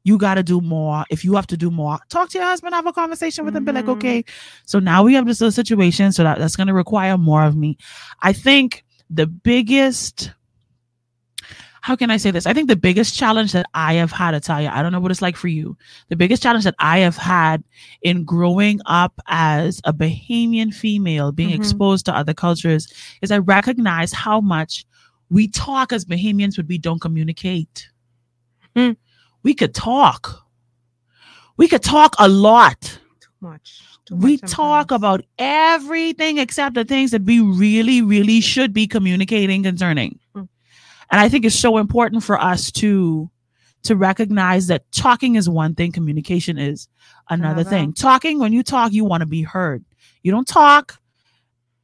[0.02, 1.04] You gotta do more.
[1.10, 3.66] If you have to do more, talk to your husband, have a conversation with him,
[3.66, 4.24] be like, okay,
[4.64, 7.76] so now we have this little situation, so that, that's gonna require more of me.
[8.22, 10.32] I think the biggest
[11.88, 12.44] how can I say this?
[12.44, 15.22] I think the biggest challenge that I have had, Italia, I don't know what it's
[15.22, 15.74] like for you.
[16.10, 17.64] The biggest challenge that I have had
[18.02, 21.54] in growing up as a Bahamian female, being Mhm.
[21.54, 22.92] exposed to other cultures,
[23.22, 24.84] is I recognize how much
[25.30, 27.88] we talk as Bahamians, but we don't communicate.
[28.76, 28.92] Hmm.
[29.42, 30.44] We could talk.
[31.56, 32.80] we could talk a lot.
[33.20, 33.80] Too much.
[34.04, 38.86] Too we much talk about everything except the things that we really, really should be
[38.86, 40.20] communicating concerning.
[40.34, 40.42] Hmm.
[41.10, 43.30] And I think it's so important for us to
[43.84, 46.88] to recognize that talking is one thing, communication is
[47.30, 47.92] another thing.
[47.92, 49.84] Talking, when you talk, you want to be heard.
[50.22, 50.98] You don't talk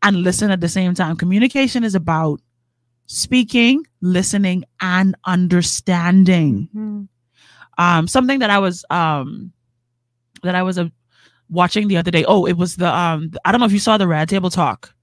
[0.03, 1.17] and listen at the same time.
[1.17, 2.41] Communication is about
[3.07, 7.09] speaking, listening, and understanding Mhm.
[7.79, 9.53] um something that i was um
[10.43, 10.89] that i was uh,
[11.49, 13.97] watching the other day oh it was the um i don't know if you saw
[13.99, 14.94] the red table talk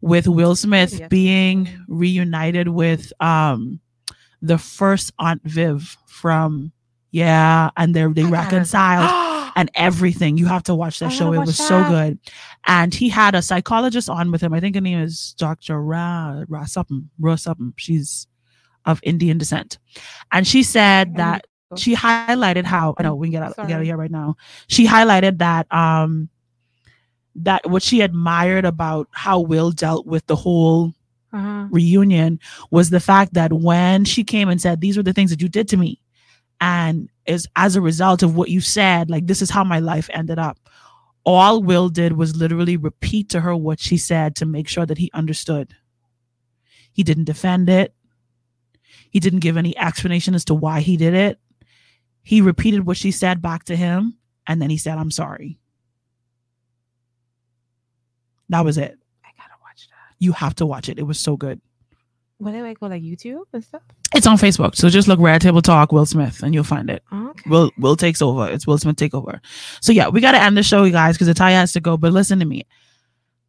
[0.00, 1.08] with will smith Yes.
[1.08, 3.80] being reunited with um
[4.42, 6.70] the first aunt viv from
[7.10, 9.10] yeah and they they reconciled
[9.56, 10.36] and everything.
[10.38, 11.32] You have to watch that I show.
[11.32, 12.18] it was so good.
[12.68, 14.52] And he had a psychologist on with him.
[14.52, 17.72] I think her name is dr ra ra something ra something.
[17.76, 18.28] She's
[18.84, 19.78] of indian descent.
[20.30, 21.46] And she said that
[21.76, 24.36] she highlighted how I know we can get out, get out of here right now.
[24.68, 26.28] She highlighted that um
[27.44, 30.94] that what she admired about how Will dealt with the whole
[31.32, 31.66] Uh-huh.
[31.70, 32.40] reunion
[32.70, 35.48] was the fact that when she came and said these were the things that you
[35.48, 36.00] did to me
[36.58, 40.08] and is as a result of what you said like this is how my life
[40.14, 40.56] ended up
[41.26, 44.96] all will did was literally repeat to her what she said to make sure that
[44.96, 45.74] he understood.
[46.92, 47.92] He didn't defend it.
[49.10, 51.38] He didn't give any explanation as to why he did it.
[52.22, 54.16] He repeated what she said back to him
[54.46, 55.58] and then he said i'm sorry
[58.48, 60.14] that was it I gotta watch that.
[60.18, 61.60] you have to watch it it was so good
[62.38, 63.82] What do I go like YouTube and stuff?
[64.14, 64.74] It's on Facebook.
[64.76, 67.02] So just look Red Table Talk Will Smith and you'll find it.
[67.10, 67.50] Oh, okay.
[67.50, 68.48] Will Will takes over.
[68.48, 69.40] It's Will Smith takeover.
[69.82, 71.96] So yeah, we gotta end the show, you guys, because Italia has to go.
[71.96, 72.64] But listen to me.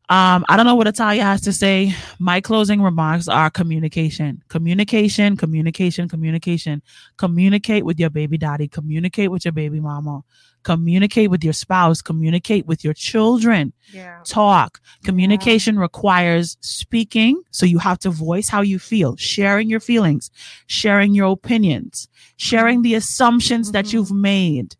[0.09, 1.93] Um, I don't know what Italia has to say.
[2.17, 6.81] My closing remarks are communication, communication, communication, communication.
[7.17, 8.67] Communicate with your baby daddy.
[8.67, 10.23] Communicate with your baby mama.
[10.63, 12.01] Communicate with your spouse.
[12.01, 14.19] Communicate with your children yeah.
[14.25, 14.81] talk.
[15.03, 17.41] Communication requires speaking.
[17.51, 20.31] So you have to voice how you feel, sharing your feelings,
[20.65, 22.07] sharing your opinions,
[22.37, 23.93] sharing the assumptions that Mhm.
[23.93, 24.75] you've made,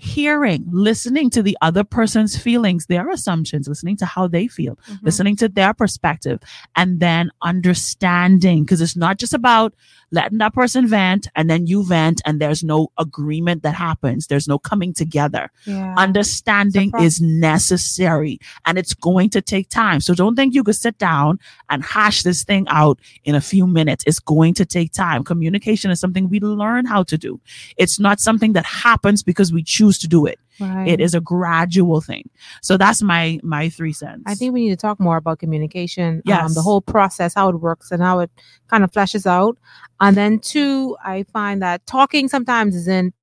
[0.00, 4.98] hearing, listening to the other person's feelings, their assumptions, listening to how they feel, Mhm.
[5.02, 6.40] listening to their perspective,
[6.74, 8.64] and then understanding.
[8.64, 9.74] Because it's not just about
[10.12, 14.26] letting that person vent and then you vent and there's no agreement that happens.
[14.26, 15.94] There's no coming together Yeah.
[15.96, 20.00] understanding is necessary and it's going to take time.
[20.00, 21.38] So don't think you could sit down
[21.68, 24.04] and hash this thing out in a few minutes.
[24.06, 25.24] It's going to take time.
[25.24, 27.40] Communication is something we learn how to do.
[27.76, 30.38] It's not something that happens because we choose to do it.
[30.60, 30.88] Right.
[30.88, 32.28] It is a gradual thing.
[32.62, 34.24] So that's my my three cents.
[34.26, 36.22] I think we need to talk more about communication.
[36.44, 38.30] Um, the whole process, how it works and how it
[38.68, 39.56] kind of fleshes out.
[40.00, 43.14] And then two, I find that talking sometimes isn't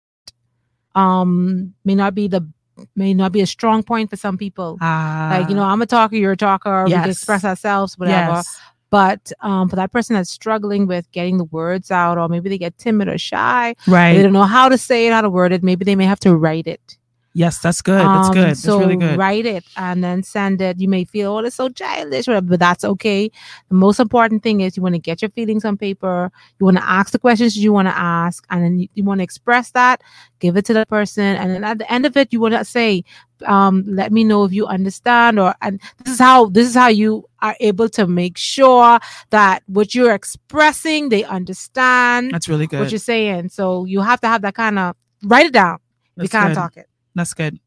[0.96, 2.48] um may not be the
[2.96, 4.78] may not be a strong point for some people.
[4.82, 7.10] like, you know, I'm a talker, you're a talker, we can Ah.
[7.10, 8.34] Express ourselves, whatever.
[8.36, 8.60] yes.
[8.90, 12.58] But um, for that person that's struggling with getting the words out, or maybe they
[12.58, 14.14] get timid or shy, right?
[14.14, 16.20] they don't know how to say it, how to word it, maybe they may have
[16.22, 16.98] to write it.
[17.38, 18.00] Yes, that's good.
[18.02, 18.48] That's Um, good.
[18.50, 19.16] That's So really good.
[19.16, 20.80] write it and then send it.
[20.80, 23.30] You may feel, oh, it's so childish, whatever, but that's okay.
[23.70, 26.32] The most important thing is you want to get your feelings on paper.
[26.60, 29.20] You want to ask the questions you want to ask, and then you, you want
[29.20, 30.02] to express that.
[30.40, 32.66] Give it to the person, and then at the end of it, you want to
[32.66, 33.04] say,
[33.46, 36.88] um, "Let me know if you understand." Or and this is how this is how
[36.88, 38.98] you are able to make sure
[39.30, 42.80] that what you're expressing they understand That's really good.
[42.80, 43.50] what you're saying.
[43.50, 45.78] So you have to have that kind of write it down.
[46.16, 46.56] That's you can't good.
[46.56, 46.88] talk it.
[47.18, 47.60] That's good.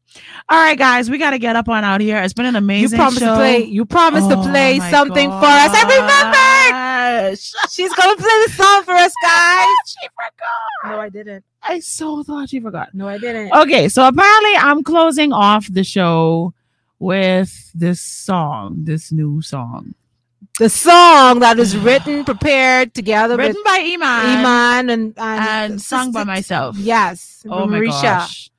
[0.49, 2.17] All right, guys, we got to get up on out here.
[2.23, 3.27] It's been an You amazing promised show.
[3.33, 3.63] to play.
[3.65, 5.71] You promised to Oh play my something for us.
[5.73, 7.35] I remember.
[7.69, 9.67] She's gonna play the song for us, guys.
[9.87, 10.95] she forgot.
[10.95, 11.43] No, I didn't.
[11.61, 12.93] I so thought she forgot.
[12.93, 13.51] No, I didn't.
[13.53, 16.53] Okay, so apparently I'm closing off the show
[16.99, 19.95] with this song, this new song.
[20.59, 26.11] The song that is written, prepared together Written by Iman, Iman and and, and sung
[26.11, 26.77] by myself.
[26.77, 27.43] Yes.
[27.49, 28.01] Oh my Mericha.
[28.01, 28.50] gosh.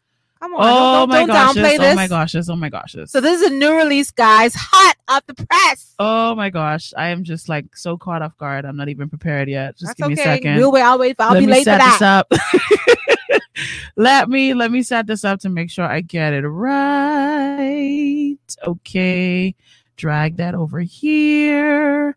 [0.42, 0.60] Come on.
[0.60, 1.54] Oh don't, my don't, don't gosh.
[1.54, 2.34] downplay Oh my gosh.
[2.34, 2.96] Oh my gosh.
[3.06, 4.52] So this is a new release, guys.
[4.56, 5.94] Hot off the press.
[6.00, 6.92] Oh my gosh.
[6.96, 8.64] I am just like so caught off guard.
[8.64, 9.76] I'm not even prepared yet.
[9.76, 10.22] Just That's give me okay.
[10.22, 10.56] a second.
[10.56, 10.82] We'll wait.
[10.82, 11.14] I'll wait.
[11.20, 12.26] I'll let be late for set that.
[12.28, 13.40] this up.
[13.96, 18.36] let me let me set this up to make sure I get it right.
[18.66, 19.54] Okay.
[19.96, 22.16] Drag that over here.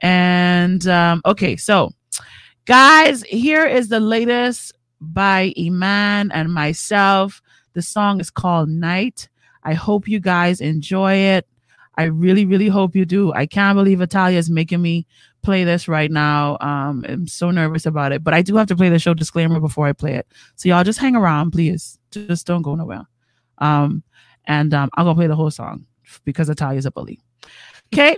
[0.00, 1.92] And um, okay, so
[2.64, 7.42] guys, here is the latest by Iman and myself.
[7.76, 9.28] The song is called Night.
[9.62, 11.46] I hope you guys enjoy it.
[11.98, 13.34] I really, really hope you do.
[13.34, 15.06] I can't believe Italia is making me
[15.42, 16.56] play this right now.
[16.62, 19.60] Um, I'm so nervous about it, but I do have to play the show disclaimer
[19.60, 20.26] before I play it.
[20.54, 21.98] So y'all just hang around, please.
[22.12, 23.04] Just don't go nowhere.
[23.58, 24.02] Um,
[24.46, 25.84] and um, I'm gonna play the whole song
[26.24, 27.20] because Italia's a bully.
[27.92, 28.16] Okay.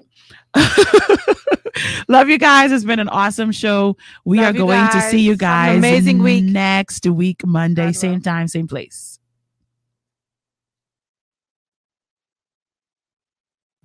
[2.06, 2.70] Love you guys.
[2.70, 3.96] It's been an awesome show.
[4.24, 5.70] We Love are going to see you guys.
[5.70, 6.44] Guys amazing week.
[6.44, 9.17] next week, Monday, same time, same place.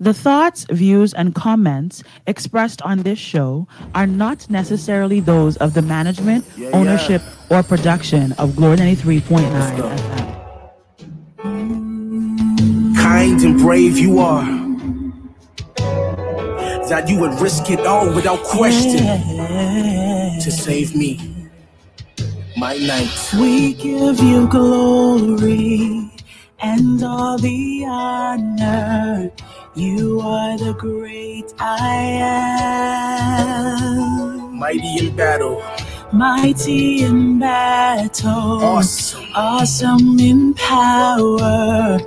[0.04, 5.82] The thoughts, views, and comments expressed on this show are not necessarily those of the
[5.82, 10.24] management, Yeah, ownership, or production of Glory 93.9 FM.
[12.98, 14.44] kind and brave you are.
[16.90, 19.06] That you would risk it all without question
[20.44, 21.12] to save me.
[22.58, 23.10] My night.
[23.40, 26.12] We give you glory
[26.62, 29.32] and all the honor.
[29.76, 31.96] You are the great I
[34.30, 34.60] am.
[34.60, 35.64] Mighty in battle.
[36.12, 38.62] Mighty in battle.
[38.64, 39.26] Awesome.
[39.34, 41.98] Awesome in power.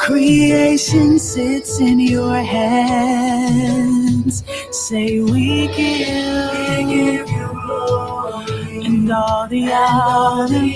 [0.00, 4.42] Creation sits in your hands.
[4.72, 10.66] Say we give, we give you glory and all the honor.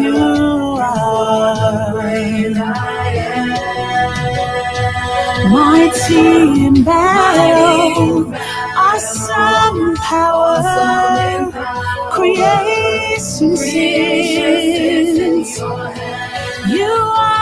[0.00, 2.56] You are great
[5.50, 8.32] Mighty in battle,
[8.76, 11.50] awesome power,
[12.12, 15.58] creation sings.
[16.68, 17.34] You are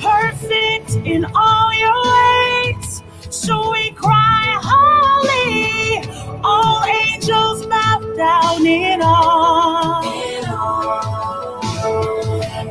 [0.00, 3.02] perfect in all your ways.
[3.30, 6.02] So we cry, holy.
[6.44, 10.02] All angels bow down in awe.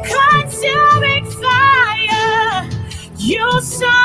[0.03, 2.69] Consuming fire,
[3.17, 4.04] you saw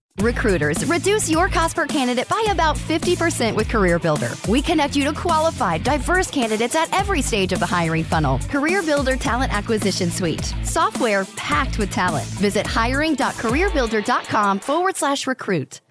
[0.19, 4.47] Recruiters, reduce your cost per candidate by about 50% with CareerBuilder.
[4.47, 8.37] We connect you to qualified, diverse candidates at every stage of the hiring funnel.
[8.39, 10.53] CareerBuilder Talent Acquisition Suite.
[10.63, 12.27] Software packed with talent.
[12.27, 15.81] Visit hiring.careerbuilder.com forward slash recruit.